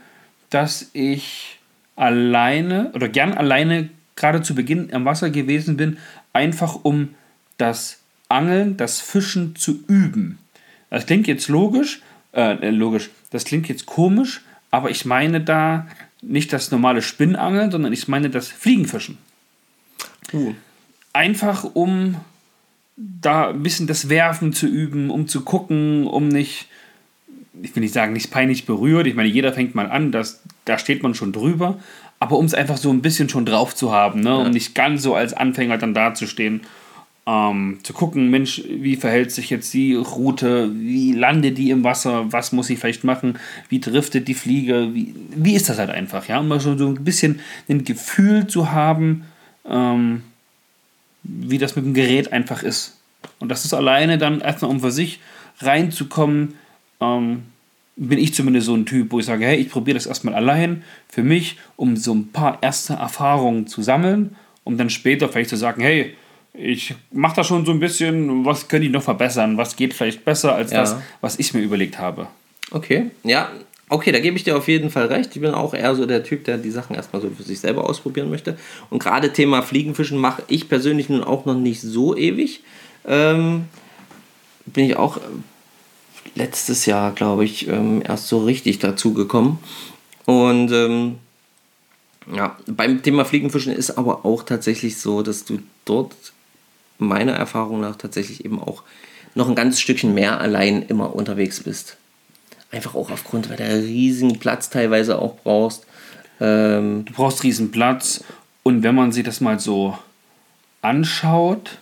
dass 0.50 0.90
ich 0.92 1.58
alleine 1.96 2.92
oder 2.92 3.08
gern 3.08 3.32
alleine 3.32 3.88
gerade 4.16 4.42
zu 4.42 4.54
Beginn 4.54 4.92
am 4.92 5.06
Wasser 5.06 5.30
gewesen 5.30 5.78
bin, 5.78 5.96
einfach 6.34 6.80
um 6.82 7.14
das 7.56 8.00
Angeln, 8.28 8.76
das 8.76 9.00
Fischen 9.00 9.56
zu 9.56 9.82
üben. 9.88 10.38
Das 10.90 11.06
klingt 11.06 11.26
jetzt 11.26 11.48
logisch, 11.48 12.02
äh, 12.32 12.56
äh 12.66 12.68
logisch, 12.68 13.08
das 13.30 13.46
klingt 13.46 13.66
jetzt 13.70 13.86
komisch, 13.86 14.42
aber 14.70 14.90
ich 14.90 15.06
meine 15.06 15.40
da 15.40 15.86
nicht 16.20 16.52
das 16.52 16.70
normale 16.70 17.00
Spinnangeln, 17.00 17.70
sondern 17.70 17.94
ich 17.94 18.08
meine 18.08 18.28
das 18.28 18.48
Fliegenfischen. 18.48 19.16
Uh. 20.34 20.52
Einfach 21.14 21.64
um 21.64 22.16
da 22.96 23.50
ein 23.50 23.62
bisschen 23.62 23.86
das 23.86 24.08
Werfen 24.08 24.52
zu 24.52 24.66
üben, 24.66 25.10
um 25.10 25.28
zu 25.28 25.42
gucken, 25.42 26.06
um 26.06 26.28
nicht, 26.28 26.68
ich 27.62 27.74
will 27.76 27.82
nicht 27.82 27.94
sagen, 27.94 28.14
nicht 28.14 28.30
peinlich 28.30 28.64
berührt. 28.64 29.06
Ich 29.06 29.14
meine, 29.14 29.28
jeder 29.28 29.52
fängt 29.52 29.74
mal 29.74 29.90
an, 29.90 30.12
das, 30.12 30.42
da 30.64 30.78
steht 30.78 31.02
man 31.02 31.14
schon 31.14 31.32
drüber. 31.32 31.78
Aber 32.18 32.38
um 32.38 32.46
es 32.46 32.54
einfach 32.54 32.78
so 32.78 32.90
ein 32.90 33.02
bisschen 33.02 33.28
schon 33.28 33.44
drauf 33.44 33.74
zu 33.74 33.92
haben, 33.92 34.20
ne? 34.20 34.36
um 34.38 34.50
nicht 34.50 34.74
ganz 34.74 35.02
so 35.02 35.14
als 35.14 35.34
Anfänger 35.34 35.76
dann 35.76 35.92
dazustehen. 35.92 36.62
Ähm, 37.28 37.80
zu 37.82 37.92
gucken, 37.92 38.30
Mensch, 38.30 38.62
wie 38.68 38.96
verhält 38.96 39.32
sich 39.32 39.50
jetzt 39.50 39.74
die 39.74 39.94
Route, 39.94 40.70
wie 40.72 41.12
landet 41.12 41.58
die 41.58 41.70
im 41.70 41.82
Wasser, 41.82 42.32
was 42.32 42.52
muss 42.52 42.70
ich 42.70 42.78
vielleicht 42.78 43.02
machen, 43.02 43.38
wie 43.68 43.80
driftet 43.80 44.28
die 44.28 44.34
Fliege, 44.34 44.90
wie, 44.94 45.12
wie 45.34 45.56
ist 45.56 45.68
das 45.68 45.78
halt 45.78 45.90
einfach, 45.90 46.28
ja, 46.28 46.38
um 46.38 46.46
mal 46.46 46.60
schon 46.60 46.78
so 46.78 46.86
ein 46.86 47.02
bisschen 47.02 47.40
ein 47.68 47.82
Gefühl 47.84 48.46
zu 48.46 48.70
haben, 48.70 49.24
ähm, 49.68 50.22
wie 51.28 51.58
das 51.58 51.76
mit 51.76 51.84
dem 51.84 51.94
Gerät 51.94 52.32
einfach 52.32 52.62
ist. 52.62 52.98
Und 53.38 53.48
das 53.48 53.64
ist 53.64 53.74
alleine 53.74 54.18
dann 54.18 54.40
erstmal, 54.40 54.70
um 54.70 54.80
für 54.80 54.90
sich 54.90 55.20
reinzukommen, 55.60 56.54
ähm, 57.00 57.42
bin 57.96 58.18
ich 58.18 58.34
zumindest 58.34 58.66
so 58.66 58.74
ein 58.74 58.84
Typ, 58.84 59.10
wo 59.10 59.18
ich 59.18 59.26
sage, 59.26 59.46
hey, 59.46 59.56
ich 59.56 59.70
probiere 59.70 59.94
das 59.94 60.06
erstmal 60.06 60.34
allein 60.34 60.84
für 61.08 61.22
mich, 61.22 61.56
um 61.76 61.96
so 61.96 62.14
ein 62.14 62.30
paar 62.30 62.62
erste 62.62 62.94
Erfahrungen 62.94 63.66
zu 63.66 63.82
sammeln, 63.82 64.36
um 64.64 64.76
dann 64.76 64.90
später 64.90 65.28
vielleicht 65.28 65.50
zu 65.50 65.56
sagen, 65.56 65.80
hey, 65.80 66.14
ich 66.52 66.94
mache 67.10 67.36
da 67.36 67.44
schon 67.44 67.64
so 67.64 67.72
ein 67.72 67.80
bisschen, 67.80 68.44
was 68.44 68.68
könnte 68.68 68.86
ich 68.86 68.92
noch 68.92 69.02
verbessern, 69.02 69.56
was 69.56 69.76
geht 69.76 69.94
vielleicht 69.94 70.24
besser 70.24 70.54
als 70.54 70.72
ja. 70.72 70.80
das, 70.80 70.96
was 71.20 71.38
ich 71.38 71.54
mir 71.54 71.60
überlegt 71.60 71.98
habe. 71.98 72.28
Okay, 72.70 73.10
ja, 73.24 73.50
Okay, 73.88 74.10
da 74.10 74.18
gebe 74.18 74.36
ich 74.36 74.42
dir 74.42 74.56
auf 74.56 74.66
jeden 74.66 74.90
Fall 74.90 75.06
recht. 75.06 75.30
Ich 75.34 75.40
bin 75.40 75.54
auch 75.54 75.72
eher 75.72 75.94
so 75.94 76.06
der 76.06 76.24
Typ, 76.24 76.44
der 76.44 76.58
die 76.58 76.72
Sachen 76.72 76.96
erstmal 76.96 77.22
so 77.22 77.30
für 77.30 77.44
sich 77.44 77.60
selber 77.60 77.88
ausprobieren 77.88 78.30
möchte. 78.30 78.58
Und 78.90 78.98
gerade 78.98 79.32
Thema 79.32 79.62
Fliegenfischen 79.62 80.18
mache 80.18 80.42
ich 80.48 80.68
persönlich 80.68 81.08
nun 81.08 81.22
auch 81.22 81.44
noch 81.44 81.54
nicht 81.54 81.80
so 81.80 82.16
ewig. 82.16 82.62
Ähm, 83.06 83.66
bin 84.66 84.86
ich 84.86 84.96
auch 84.96 85.18
äh, 85.18 85.20
letztes 86.34 86.86
Jahr, 86.86 87.12
glaube 87.12 87.44
ich, 87.44 87.68
ähm, 87.68 88.02
erst 88.04 88.26
so 88.26 88.44
richtig 88.44 88.80
dazu 88.80 89.14
gekommen. 89.14 89.60
Und 90.24 90.72
ähm, 90.72 91.18
ja, 92.34 92.56
beim 92.66 93.04
Thema 93.04 93.24
Fliegenfischen 93.24 93.72
ist 93.72 93.92
aber 93.92 94.24
auch 94.24 94.42
tatsächlich 94.42 94.98
so, 94.98 95.22
dass 95.22 95.44
du 95.44 95.60
dort 95.84 96.12
meiner 96.98 97.34
Erfahrung 97.34 97.80
nach 97.80 97.94
tatsächlich 97.94 98.44
eben 98.44 98.60
auch 98.60 98.82
noch 99.36 99.48
ein 99.48 99.54
ganz 99.54 99.78
Stückchen 99.78 100.12
mehr 100.14 100.40
allein 100.40 100.82
immer 100.82 101.14
unterwegs 101.14 101.62
bist. 101.62 101.98
Einfach 102.70 102.94
auch 102.94 103.10
aufgrund, 103.10 103.48
weil 103.48 103.56
du 103.56 103.64
riesigen 103.64 104.38
Platz 104.38 104.70
teilweise 104.70 105.18
auch 105.18 105.36
brauchst. 105.36 105.86
Ähm 106.40 107.04
du 107.04 107.12
brauchst 107.12 107.42
riesen 107.42 107.70
Platz 107.70 108.24
und 108.62 108.82
wenn 108.82 108.94
man 108.94 109.12
sich 109.12 109.24
das 109.24 109.40
mal 109.40 109.58
so 109.58 109.96
anschaut, 110.82 111.78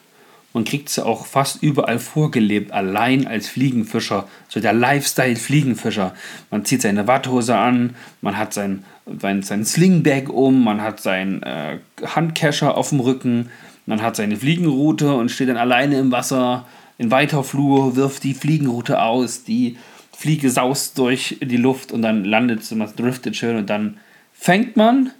man 0.53 0.65
kriegt 0.65 0.89
es 0.89 0.97
ja 0.97 1.05
auch 1.05 1.27
fast 1.27 1.63
überall 1.63 1.99
vorgelebt, 1.99 2.71
allein 2.71 3.27
als 3.27 3.49
Fliegenfischer, 3.49 4.29
so 4.49 4.61
der 4.61 4.73
Lifestyle-Fliegenfischer. 4.73 6.15
Man 6.51 6.65
zieht 6.65 6.83
seine 6.83 7.09
Watthose 7.09 7.57
an, 7.57 7.97
man 8.21 8.39
hat 8.39 8.55
sein 8.55 8.85
sein, 9.21 9.43
sein 9.43 9.65
Slingbag 9.65 10.29
um, 10.29 10.65
man 10.65 10.81
hat 10.81 11.01
seinen 11.01 11.43
äh, 11.43 11.79
Handkescher 12.05 12.77
auf 12.77 12.91
dem 12.91 13.01
Rücken, 13.01 13.51
man 13.87 14.03
hat 14.03 14.17
seine 14.17 14.37
Fliegenroute 14.37 15.15
und 15.15 15.31
steht 15.31 15.49
dann 15.49 15.57
alleine 15.57 15.99
im 15.99 16.11
Wasser 16.11 16.67
in 16.97 17.11
weiter 17.11 17.45
Flur, 17.45 17.97
wirft 17.97 18.25
die 18.25 18.35
Fliegenroute 18.35 19.03
aus, 19.03 19.45
die 19.45 19.77
Fliege 20.25 20.49
saust 20.49 20.97
durch 20.97 21.37
die 21.43 21.59
Luft 21.59 21.93
und 21.93 22.01
dann 22.01 22.25
landet 22.25 22.65
sie, 22.65 22.77
man 22.77 22.91
driftet 22.97 23.37
schön 23.37 23.59
und 23.59 23.69
dann 23.69 23.99
fängt 24.33 24.75
man, 24.75 25.11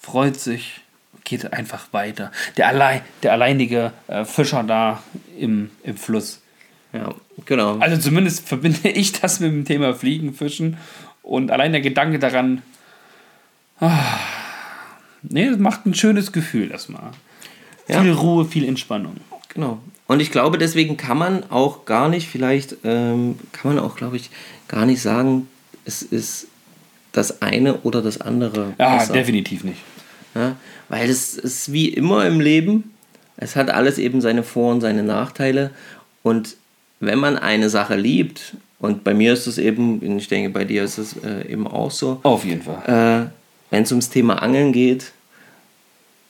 freut 0.00 0.38
sich, 0.38 0.82
geht 1.24 1.52
einfach 1.52 1.92
weiter. 1.92 2.30
Der, 2.56 2.68
allein, 2.68 3.00
der 3.24 3.32
alleinige 3.32 3.92
äh, 4.06 4.24
Fischer 4.24 4.62
da 4.62 5.02
im, 5.36 5.72
im 5.82 5.96
Fluss. 5.96 6.40
Ja, 6.92 7.12
genau. 7.44 7.78
Also 7.78 8.00
zumindest 8.00 8.46
verbinde 8.46 8.88
ich 8.90 9.10
das 9.10 9.40
mit 9.40 9.50
dem 9.50 9.64
Thema 9.64 9.94
Fliegen, 9.94 10.32
Fischen 10.32 10.76
und 11.22 11.50
allein 11.50 11.72
der 11.72 11.80
Gedanke 11.80 12.20
daran, 12.20 12.62
ah, 13.80 13.98
nee, 15.22 15.50
das 15.50 15.58
macht 15.58 15.86
ein 15.86 15.94
schönes 15.94 16.30
Gefühl 16.30 16.70
erstmal. 16.70 17.10
Ja. 17.88 18.00
Viel 18.00 18.12
Ruhe, 18.12 18.44
viel 18.44 18.64
Entspannung. 18.64 19.16
Genau. 19.48 19.80
Und 20.10 20.18
ich 20.18 20.32
glaube, 20.32 20.58
deswegen 20.58 20.96
kann 20.96 21.18
man 21.18 21.44
auch 21.50 21.84
gar 21.84 22.08
nicht, 22.08 22.26
vielleicht 22.26 22.78
ähm, 22.82 23.38
kann 23.52 23.76
man 23.76 23.84
auch, 23.84 23.94
glaube 23.94 24.16
ich, 24.16 24.30
gar 24.66 24.84
nicht 24.84 25.00
sagen, 25.00 25.46
es 25.84 26.02
ist 26.02 26.48
das 27.12 27.42
eine 27.42 27.74
oder 27.82 28.02
das 28.02 28.20
andere. 28.20 28.74
Ja, 28.76 28.96
besser. 28.96 29.12
definitiv 29.12 29.62
nicht. 29.62 29.78
Ja, 30.34 30.56
weil 30.88 31.08
es 31.08 31.36
ist 31.36 31.72
wie 31.72 31.90
immer 31.90 32.26
im 32.26 32.40
Leben, 32.40 32.92
es 33.36 33.54
hat 33.54 33.70
alles 33.70 33.98
eben 33.98 34.20
seine 34.20 34.42
Vor- 34.42 34.72
und 34.72 34.80
seine 34.80 35.04
Nachteile. 35.04 35.70
Und 36.24 36.56
wenn 36.98 37.20
man 37.20 37.38
eine 37.38 37.70
Sache 37.70 37.94
liebt, 37.94 38.56
und 38.80 39.04
bei 39.04 39.14
mir 39.14 39.32
ist 39.32 39.46
es 39.46 39.58
eben, 39.58 40.18
ich 40.18 40.26
denke, 40.26 40.50
bei 40.50 40.64
dir 40.64 40.82
ist 40.82 40.98
es 40.98 41.14
äh, 41.22 41.46
eben 41.52 41.68
auch 41.68 41.92
so, 41.92 42.18
Auf 42.24 42.44
jeden 42.44 42.62
Fall. 42.62 43.28
äh, 43.28 43.30
wenn 43.72 43.84
es 43.84 43.92
ums 43.92 44.10
Thema 44.10 44.42
Angeln 44.42 44.72
geht, 44.72 45.12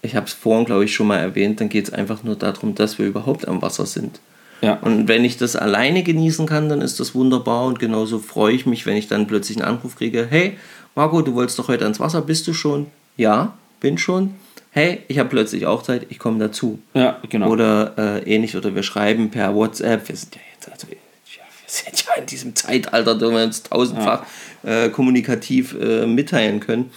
ich 0.02 0.16
habe 0.16 0.26
es 0.26 0.32
vorhin, 0.32 0.66
glaube 0.66 0.84
ich, 0.84 0.94
schon 0.94 1.06
mal 1.06 1.18
erwähnt, 1.18 1.60
dann 1.60 1.68
geht 1.68 1.88
es 1.88 1.92
einfach 1.92 2.22
nur 2.22 2.36
darum, 2.36 2.74
dass 2.74 2.98
wir 2.98 3.06
überhaupt 3.06 3.46
am 3.46 3.60
Wasser 3.62 3.86
sind. 3.86 4.20
Ja. 4.62 4.74
Und 4.74 5.08
wenn 5.08 5.24
ich 5.24 5.36
das 5.36 5.56
alleine 5.56 6.02
genießen 6.02 6.46
kann, 6.46 6.68
dann 6.68 6.82
ist 6.82 7.00
das 7.00 7.14
wunderbar 7.14 7.64
und 7.66 7.78
genauso 7.78 8.18
freue 8.18 8.54
ich 8.54 8.66
mich, 8.66 8.86
wenn 8.86 8.96
ich 8.96 9.08
dann 9.08 9.26
plötzlich 9.26 9.58
einen 9.58 9.76
Anruf 9.76 9.96
kriege, 9.96 10.26
hey, 10.28 10.58
Marco, 10.94 11.22
du 11.22 11.34
wolltest 11.34 11.58
doch 11.58 11.68
heute 11.68 11.84
ans 11.84 12.00
Wasser, 12.00 12.20
bist 12.20 12.46
du 12.46 12.52
schon? 12.52 12.86
Ja, 13.16 13.54
bin 13.80 13.96
schon. 13.96 14.34
Hey, 14.70 15.00
ich 15.08 15.18
habe 15.18 15.28
plötzlich 15.28 15.66
auch 15.66 15.82
Zeit, 15.82 16.06
ich 16.10 16.18
komme 16.18 16.38
dazu. 16.38 16.78
Ja, 16.94 17.18
genau. 17.28 17.48
Oder 17.48 17.94
äh, 17.98 18.34
ähnlich, 18.34 18.56
oder 18.56 18.74
wir 18.74 18.82
schreiben 18.82 19.30
per 19.30 19.54
WhatsApp, 19.54 20.08
wir 20.08 20.16
sind 20.16 20.36
ja 20.36 20.40
jetzt, 20.54 20.70
also, 20.70 20.86
ja, 20.88 20.96
wir 21.34 21.66
sind 21.66 22.04
ja 22.06 22.14
in 22.20 22.26
diesem 22.26 22.54
Zeitalter, 22.54 23.20
wo 23.20 23.30
wir 23.30 23.44
uns 23.44 23.62
tausendfach 23.64 24.24
äh, 24.62 24.90
kommunikativ 24.90 25.74
äh, 25.80 26.06
mitteilen 26.06 26.60
können. 26.60 26.90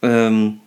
Ähm, 0.00 0.60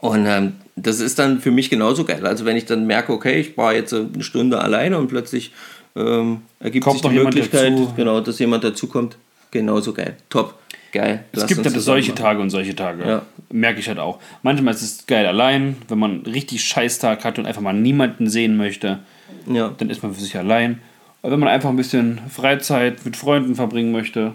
und 0.00 0.26
ähm, 0.26 0.54
das 0.76 1.00
ist 1.00 1.18
dann 1.18 1.40
für 1.40 1.50
mich 1.50 1.70
genauso 1.70 2.04
geil. 2.04 2.26
Also 2.26 2.44
wenn 2.44 2.56
ich 2.56 2.64
dann 2.64 2.86
merke, 2.86 3.12
okay, 3.12 3.40
ich 3.40 3.56
war 3.56 3.74
jetzt 3.74 3.92
eine 3.92 4.22
Stunde 4.22 4.60
alleine 4.60 4.98
und 4.98 5.08
plötzlich 5.08 5.52
ähm, 5.94 6.42
ergibt 6.60 6.84
Kommt 6.84 7.02
sich 7.02 7.10
die 7.10 7.18
Möglichkeit, 7.18 7.74
genau, 7.96 8.20
dass 8.20 8.38
jemand 8.38 8.64
dazukommt, 8.64 9.16
genauso 9.50 9.92
geil. 9.92 10.16
Top, 10.30 10.54
geil. 10.92 11.24
Es 11.32 11.40
Lass 11.40 11.48
gibt 11.48 11.64
halt 11.64 11.80
solche 11.80 12.12
machen. 12.12 12.22
Tage 12.22 12.40
und 12.40 12.50
solche 12.50 12.74
Tage. 12.74 13.06
Ja. 13.06 13.22
Merke 13.50 13.80
ich 13.80 13.88
halt 13.88 13.98
auch. 13.98 14.18
Manchmal 14.42 14.74
ist 14.74 14.82
es 14.82 15.06
geil 15.06 15.26
allein, 15.26 15.76
wenn 15.88 15.98
man 15.98 16.10
einen 16.10 16.26
richtig 16.26 16.64
Scheißtag 16.64 17.24
hat 17.24 17.38
und 17.38 17.46
einfach 17.46 17.60
mal 17.60 17.74
niemanden 17.74 18.28
sehen 18.28 18.56
möchte, 18.56 19.00
Ja, 19.46 19.74
dann 19.76 19.90
ist 19.90 20.02
man 20.02 20.14
für 20.14 20.20
sich 20.20 20.36
allein. 20.36 20.80
Aber 21.20 21.32
wenn 21.32 21.40
man 21.40 21.50
einfach 21.50 21.68
ein 21.68 21.76
bisschen 21.76 22.20
Freizeit 22.30 23.04
mit 23.04 23.16
Freunden 23.16 23.54
verbringen 23.54 23.92
möchte, 23.92 24.32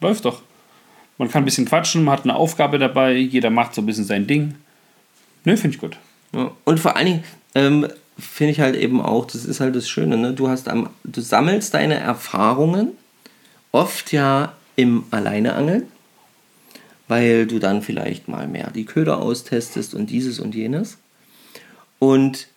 läuft 0.00 0.24
doch. 0.24 0.42
Man 1.18 1.30
kann 1.30 1.42
ein 1.42 1.44
bisschen 1.44 1.66
quatschen, 1.66 2.04
man 2.04 2.12
hat 2.12 2.24
eine 2.24 2.34
Aufgabe 2.34 2.78
dabei, 2.78 3.14
jeder 3.14 3.50
macht 3.50 3.74
so 3.74 3.82
ein 3.82 3.86
bisschen 3.86 4.04
sein 4.04 4.26
Ding. 4.26 4.54
Ne, 5.46 5.56
finde 5.56 5.76
ich 5.76 5.80
gut. 5.80 5.96
Ja, 6.34 6.50
und 6.64 6.80
vor 6.80 6.96
allen 6.96 7.06
Dingen 7.06 7.24
ähm, 7.54 7.86
finde 8.18 8.50
ich 8.50 8.60
halt 8.60 8.74
eben 8.74 9.00
auch, 9.00 9.26
das 9.26 9.44
ist 9.44 9.60
halt 9.60 9.76
das 9.76 9.88
Schöne, 9.88 10.16
ne? 10.16 10.32
du, 10.32 10.48
hast 10.48 10.68
am, 10.68 10.90
du 11.04 11.20
sammelst 11.20 11.72
deine 11.72 11.94
Erfahrungen 11.94 12.88
oft 13.70 14.12
ja 14.12 14.54
im 14.74 15.04
Alleineangeln, 15.12 15.84
weil 17.06 17.46
du 17.46 17.60
dann 17.60 17.80
vielleicht 17.80 18.26
mal 18.26 18.48
mehr 18.48 18.70
die 18.70 18.86
Köder 18.86 19.22
austestest 19.22 19.94
und 19.94 20.10
dieses 20.10 20.40
und 20.40 20.54
jenes. 20.56 20.98
Und 22.00 22.48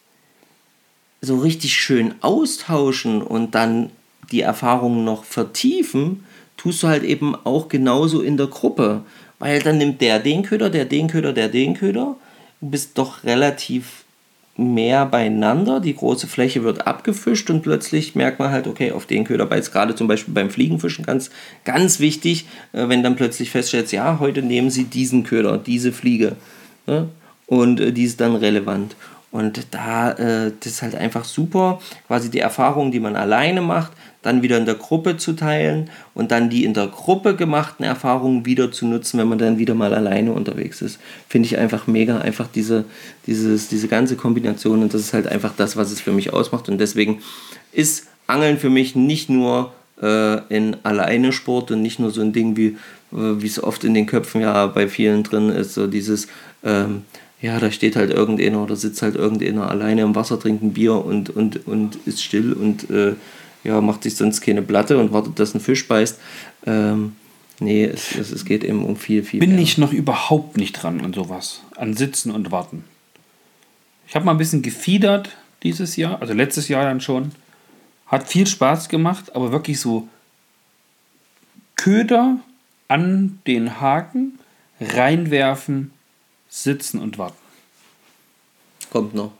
so 1.21 1.37
richtig 1.37 1.75
schön 1.75 2.15
austauschen 2.21 3.21
und 3.21 3.53
dann 3.53 3.91
die 4.31 4.41
Erfahrungen 4.41 5.05
noch 5.05 5.25
vertiefen, 5.25 6.23
tust 6.57 6.81
du 6.81 6.87
halt 6.87 7.03
eben 7.03 7.35
auch 7.35 7.67
genauso 7.67 8.21
in 8.21 8.35
der 8.35 8.47
Gruppe. 8.47 9.03
Weil 9.37 9.61
dann 9.61 9.77
nimmt 9.77 10.01
der 10.01 10.19
den 10.19 10.41
Köder, 10.41 10.71
der 10.71 10.85
den 10.85 11.07
Köder, 11.07 11.33
der 11.33 11.49
den 11.49 11.75
Köder. 11.75 12.15
Du 12.61 12.69
bist 12.69 12.97
doch 12.97 13.23
relativ 13.23 14.03
mehr 14.59 15.05
beieinander. 15.05 15.79
Die 15.79 15.95
große 15.95 16.27
Fläche 16.27 16.63
wird 16.63 16.85
abgefischt 16.85 17.49
und 17.49 17.61
plötzlich 17.61 18.15
merkt 18.15 18.39
man 18.39 18.51
halt, 18.51 18.67
okay, 18.67 18.91
auf 18.91 19.05
den 19.05 19.23
Köder 19.23 19.45
beißt 19.45 19.71
gerade 19.71 19.95
zum 19.95 20.07
Beispiel 20.07 20.33
beim 20.33 20.49
Fliegenfischen 20.49 21.05
ganz, 21.05 21.29
ganz 21.63 21.99
wichtig, 21.99 22.45
äh, 22.73 22.89
wenn 22.89 23.01
dann 23.01 23.15
plötzlich 23.15 23.51
feststellst, 23.51 23.93
ja, 23.93 24.19
heute 24.19 24.41
nehmen 24.41 24.69
sie 24.69 24.83
diesen 24.83 25.23
Köder, 25.23 25.57
diese 25.57 25.93
Fliege. 25.93 26.35
Ne? 26.85 27.07
Und 27.47 27.79
äh, 27.79 27.93
die 27.93 28.03
ist 28.03 28.19
dann 28.19 28.35
relevant. 28.35 28.95
Und 29.31 29.67
da, 29.71 30.11
äh, 30.13 30.51
das 30.59 30.73
ist 30.73 30.81
halt 30.81 30.95
einfach 30.95 31.23
super, 31.23 31.79
quasi 32.07 32.31
die 32.31 32.39
Erfahrungen, 32.39 32.91
die 32.91 32.99
man 32.99 33.15
alleine 33.15 33.61
macht, 33.61 33.91
dann 34.21 34.41
wieder 34.41 34.57
in 34.57 34.65
der 34.65 34.75
Gruppe 34.75 35.17
zu 35.17 35.33
teilen 35.33 35.89
und 36.13 36.31
dann 36.31 36.49
die 36.49 36.65
in 36.65 36.73
der 36.73 36.87
Gruppe 36.87 37.35
gemachten 37.35 37.85
Erfahrungen 37.85 38.45
wieder 38.45 38.71
zu 38.71 38.85
nutzen, 38.85 39.19
wenn 39.19 39.29
man 39.29 39.37
dann 39.37 39.57
wieder 39.57 39.75
mal 39.75 39.93
alleine 39.93 40.33
unterwegs 40.33 40.81
ist. 40.81 40.99
Finde 41.29 41.45
ich 41.45 41.57
einfach 41.57 41.87
mega, 41.87 42.17
einfach 42.17 42.47
diese, 42.53 42.85
dieses, 43.27 43.69
diese 43.69 43.87
ganze 43.87 44.15
Kombination 44.15 44.81
und 44.81 44.93
das 44.93 45.01
ist 45.01 45.13
halt 45.13 45.27
einfach 45.27 45.53
das, 45.55 45.77
was 45.77 45.91
es 45.91 46.01
für 46.01 46.11
mich 46.11 46.33
ausmacht. 46.33 46.67
Und 46.67 46.79
deswegen 46.79 47.21
ist 47.71 48.07
Angeln 48.27 48.57
für 48.57 48.69
mich 48.69 48.95
nicht 48.95 49.29
nur 49.29 49.73
äh, 50.01 50.41
in 50.53 50.75
alleine 50.83 51.31
Sport 51.31 51.71
und 51.71 51.81
nicht 51.81 51.99
nur 51.99 52.11
so 52.11 52.21
ein 52.21 52.33
Ding, 52.33 52.57
wie 52.57 52.77
äh, 53.13 53.45
es 53.45 53.61
oft 53.61 53.83
in 53.83 53.93
den 53.93 54.05
Köpfen 54.05 54.41
ja 54.41 54.67
bei 54.67 54.87
vielen 54.87 55.23
drin 55.23 55.49
ist, 55.49 55.75
so 55.75 55.87
dieses, 55.87 56.27
ähm, 56.63 57.03
ja, 57.41 57.59
da 57.59 57.71
steht 57.71 57.95
halt 57.95 58.11
irgendeiner 58.11 58.61
oder 58.61 58.75
sitzt 58.75 59.01
halt 59.01 59.15
irgendeiner 59.15 59.69
alleine 59.69 60.01
im 60.01 60.15
Wasser, 60.15 60.39
trinkt 60.39 60.61
ein 60.61 60.73
Bier 60.73 60.93
und, 60.93 61.29
und, 61.29 61.65
und 61.67 61.95
ist 62.05 62.23
still 62.23 62.53
und 62.53 62.89
äh, 62.89 63.15
ja, 63.63 63.81
macht 63.81 64.03
sich 64.03 64.15
sonst 64.15 64.41
keine 64.41 64.61
Platte 64.61 64.97
und 64.97 65.11
wartet, 65.11 65.39
dass 65.39 65.53
ein 65.53 65.61
Fisch 65.61 65.87
beißt. 65.87 66.19
Ähm, 66.65 67.15
nee, 67.59 67.85
es, 67.85 68.15
es, 68.15 68.31
es 68.31 68.45
geht 68.45 68.63
eben 68.63 68.85
um 68.85 68.95
viel, 68.95 69.23
viel 69.23 69.39
Bin 69.39 69.51
mehr. 69.51 69.59
ich 69.59 69.77
noch 69.77 69.93
überhaupt 69.93 70.57
nicht 70.57 70.73
dran 70.73 71.01
an 71.01 71.13
sowas. 71.13 71.61
An 71.75 71.93
Sitzen 71.93 72.31
und 72.31 72.51
Warten. 72.51 72.83
Ich 74.07 74.15
habe 74.15 74.25
mal 74.25 74.31
ein 74.31 74.37
bisschen 74.37 74.61
gefiedert 74.61 75.29
dieses 75.63 75.95
Jahr, 75.95 76.21
also 76.21 76.33
letztes 76.33 76.67
Jahr 76.67 76.83
dann 76.83 77.01
schon. 77.01 77.31
Hat 78.07 78.27
viel 78.27 78.47
Spaß 78.47 78.89
gemacht, 78.89 79.35
aber 79.35 79.51
wirklich 79.51 79.79
so 79.79 80.07
Köder 81.75 82.39
an 82.87 83.39
den 83.45 83.79
Haken, 83.79 84.39
reinwerfen, 84.81 85.91
sitzen 86.49 86.99
und 86.99 87.17
warten. 87.17 87.37
Kommt 88.91 89.13
noch. 89.13 89.31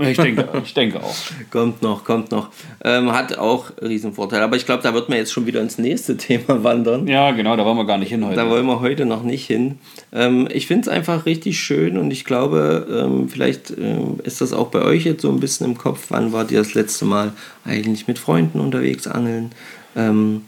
Ich 0.00 0.16
denke, 0.16 0.48
ich 0.62 0.74
denke 0.74 1.02
auch. 1.02 1.14
Kommt 1.50 1.82
noch, 1.82 2.04
kommt 2.04 2.30
noch. 2.30 2.50
Ähm, 2.84 3.10
hat 3.12 3.36
auch 3.38 3.72
Riesenvorteile. 3.82 4.44
Aber 4.44 4.54
ich 4.54 4.66
glaube, 4.66 4.82
da 4.82 4.94
wird 4.94 5.08
man 5.08 5.18
jetzt 5.18 5.32
schon 5.32 5.46
wieder 5.46 5.60
ins 5.60 5.78
nächste 5.78 6.16
Thema 6.18 6.62
wandern. 6.62 7.08
Ja, 7.08 7.32
genau, 7.32 7.56
da 7.56 7.64
wollen 7.64 7.78
wir 7.78 7.86
gar 7.86 7.98
nicht 7.98 8.10
hin 8.10 8.24
heute. 8.24 8.36
Da 8.36 8.48
wollen 8.48 8.66
wir 8.66 8.80
heute 8.80 9.06
noch 9.06 9.22
nicht 9.22 9.46
hin. 9.46 9.78
Ähm, 10.12 10.46
ich 10.52 10.66
finde 10.66 10.82
es 10.82 10.88
einfach 10.88 11.26
richtig 11.26 11.58
schön 11.58 11.96
und 11.96 12.10
ich 12.10 12.24
glaube, 12.24 12.86
ähm, 12.90 13.28
vielleicht 13.28 13.70
ähm, 13.76 14.20
ist 14.22 14.40
das 14.40 14.52
auch 14.52 14.68
bei 14.68 14.82
euch 14.82 15.04
jetzt 15.04 15.22
so 15.22 15.30
ein 15.30 15.40
bisschen 15.40 15.66
im 15.66 15.78
Kopf. 15.78 16.06
Wann 16.10 16.32
wart 16.32 16.50
ihr 16.50 16.58
das 16.58 16.74
letzte 16.74 17.06
Mal 17.06 17.32
eigentlich 17.64 18.06
mit 18.06 18.18
Freunden 18.18 18.60
unterwegs 18.60 19.06
angeln? 19.06 19.52
Ähm, 19.96 20.42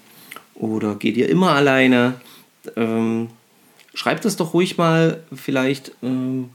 oder 0.55 0.95
geht 0.95 1.17
ihr 1.17 1.29
immer 1.29 1.53
alleine? 1.53 2.15
Schreibt 4.01 4.25
das 4.25 4.37
doch 4.37 4.55
ruhig 4.55 4.79
mal 4.79 5.23
vielleicht. 5.35 5.93
Ähm, 6.03 6.49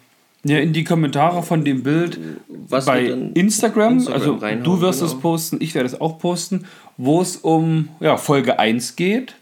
Ja, 0.44 0.58
in 0.58 0.74
die 0.74 0.84
Kommentare 0.84 1.44
von 1.44 1.64
dem 1.64 1.84
Bild 1.84 2.18
was 2.48 2.86
bei 2.86 3.06
Instagram. 3.06 4.00
Instagram 4.00 4.14
also 4.14 4.64
du 4.64 4.82
wirst 4.82 5.02
genau. 5.02 5.12
es 5.12 5.20
posten, 5.20 5.58
ich 5.60 5.76
werde 5.76 5.86
es 5.86 6.02
auch 6.02 6.18
posten, 6.18 6.66
wo 6.98 7.22
es 7.22 7.36
um 7.36 7.90
ja, 8.00 8.18
Folge 8.18 8.58
1 8.58 8.96
geht. 8.96 9.36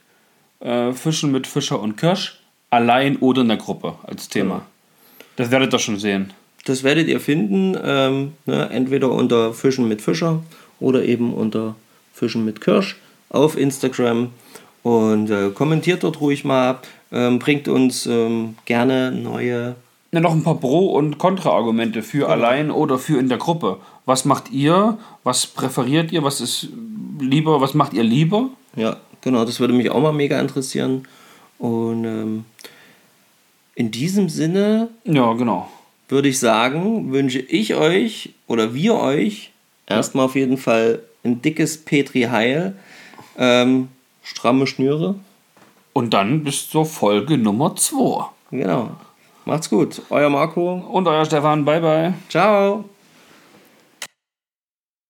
Äh, 0.59 0.91
Fischen 0.91 1.31
mit 1.31 1.47
Fischer 1.47 1.79
und 1.79 1.95
Kirsch. 1.95 2.41
Allein 2.71 3.15
oder 3.19 3.41
in 3.43 3.47
der 3.47 3.55
Gruppe 3.55 3.93
als 4.03 4.27
Thema. 4.27 4.55
Genau. 4.55 4.65
Das 5.37 5.51
werdet 5.51 5.71
ihr 5.71 5.79
schon 5.79 5.97
sehen. 5.97 6.33
Das 6.65 6.83
werdet 6.83 7.07
ihr 7.07 7.21
finden, 7.21 7.77
ähm, 7.81 8.33
ne, 8.45 8.69
entweder 8.69 9.11
unter 9.11 9.53
Fischen 9.53 9.87
mit 9.87 10.01
Fischer 10.01 10.43
oder 10.81 11.05
eben 11.05 11.33
unter 11.33 11.75
Fischen 12.13 12.43
mit 12.43 12.59
Kirsch 12.59 12.97
auf 13.29 13.57
Instagram. 13.57 14.31
Und 14.81 15.29
äh, 15.29 15.51
kommentiert 15.51 16.03
dort 16.03 16.19
ruhig 16.19 16.43
mal, 16.43 16.79
ähm, 17.13 17.39
bringt 17.39 17.67
uns 17.67 18.05
ähm, 18.05 18.55
gerne 18.65 19.11
neue. 19.11 19.75
Ja, 20.11 20.19
noch 20.19 20.33
ein 20.33 20.43
paar 20.43 20.59
Pro- 20.59 20.91
und 20.91 21.17
Kontra-Argumente 21.17 22.03
für 22.03 22.29
allein 22.29 22.69
oder 22.69 22.99
für 22.99 23.19
in 23.19 23.29
der 23.29 23.37
Gruppe. 23.37 23.77
Was 24.05 24.25
macht 24.25 24.51
ihr? 24.51 24.97
Was 25.23 25.47
präferiert 25.47 26.11
ihr? 26.11 26.23
Was 26.23 26.41
ist 26.41 26.67
lieber? 27.19 27.61
Was 27.61 27.73
macht 27.73 27.93
ihr 27.93 28.03
lieber? 28.03 28.49
Ja, 28.75 28.97
genau, 29.21 29.45
das 29.45 29.59
würde 29.59 29.73
mich 29.73 29.89
auch 29.89 30.01
mal 30.01 30.11
mega 30.13 30.39
interessieren. 30.39 31.07
Und 31.57 32.03
ähm, 32.05 32.45
in 33.75 33.91
diesem 33.91 34.29
Sinne 34.29 34.89
Ja, 35.05 35.33
genau. 35.33 35.69
würde 36.09 36.27
ich 36.27 36.39
sagen, 36.39 37.11
wünsche 37.11 37.39
ich 37.39 37.73
euch 37.75 38.33
oder 38.47 38.73
wir 38.73 38.95
euch 38.95 39.51
erstmal 39.87 40.25
auf 40.25 40.35
jeden 40.35 40.57
Fall 40.57 40.99
ein 41.23 41.41
dickes 41.41 41.77
Petri 41.77 42.23
Heil, 42.23 42.75
ähm, 43.37 43.87
stramme 44.21 44.67
Schnüre. 44.67 45.15
Und 45.93 46.13
dann 46.13 46.43
bis 46.43 46.69
zur 46.69 46.85
Folge 46.85 47.37
Nummer 47.37 47.75
2. 47.75 48.25
Genau. 48.51 48.89
Macht's 49.45 49.69
gut. 49.69 50.01
Euer 50.09 50.29
Marco. 50.29 50.73
Und 50.73 51.07
euer 51.07 51.25
Stefan, 51.25 51.65
bye 51.65 51.81
bye. 51.81 52.13
Ciao. 52.29 52.85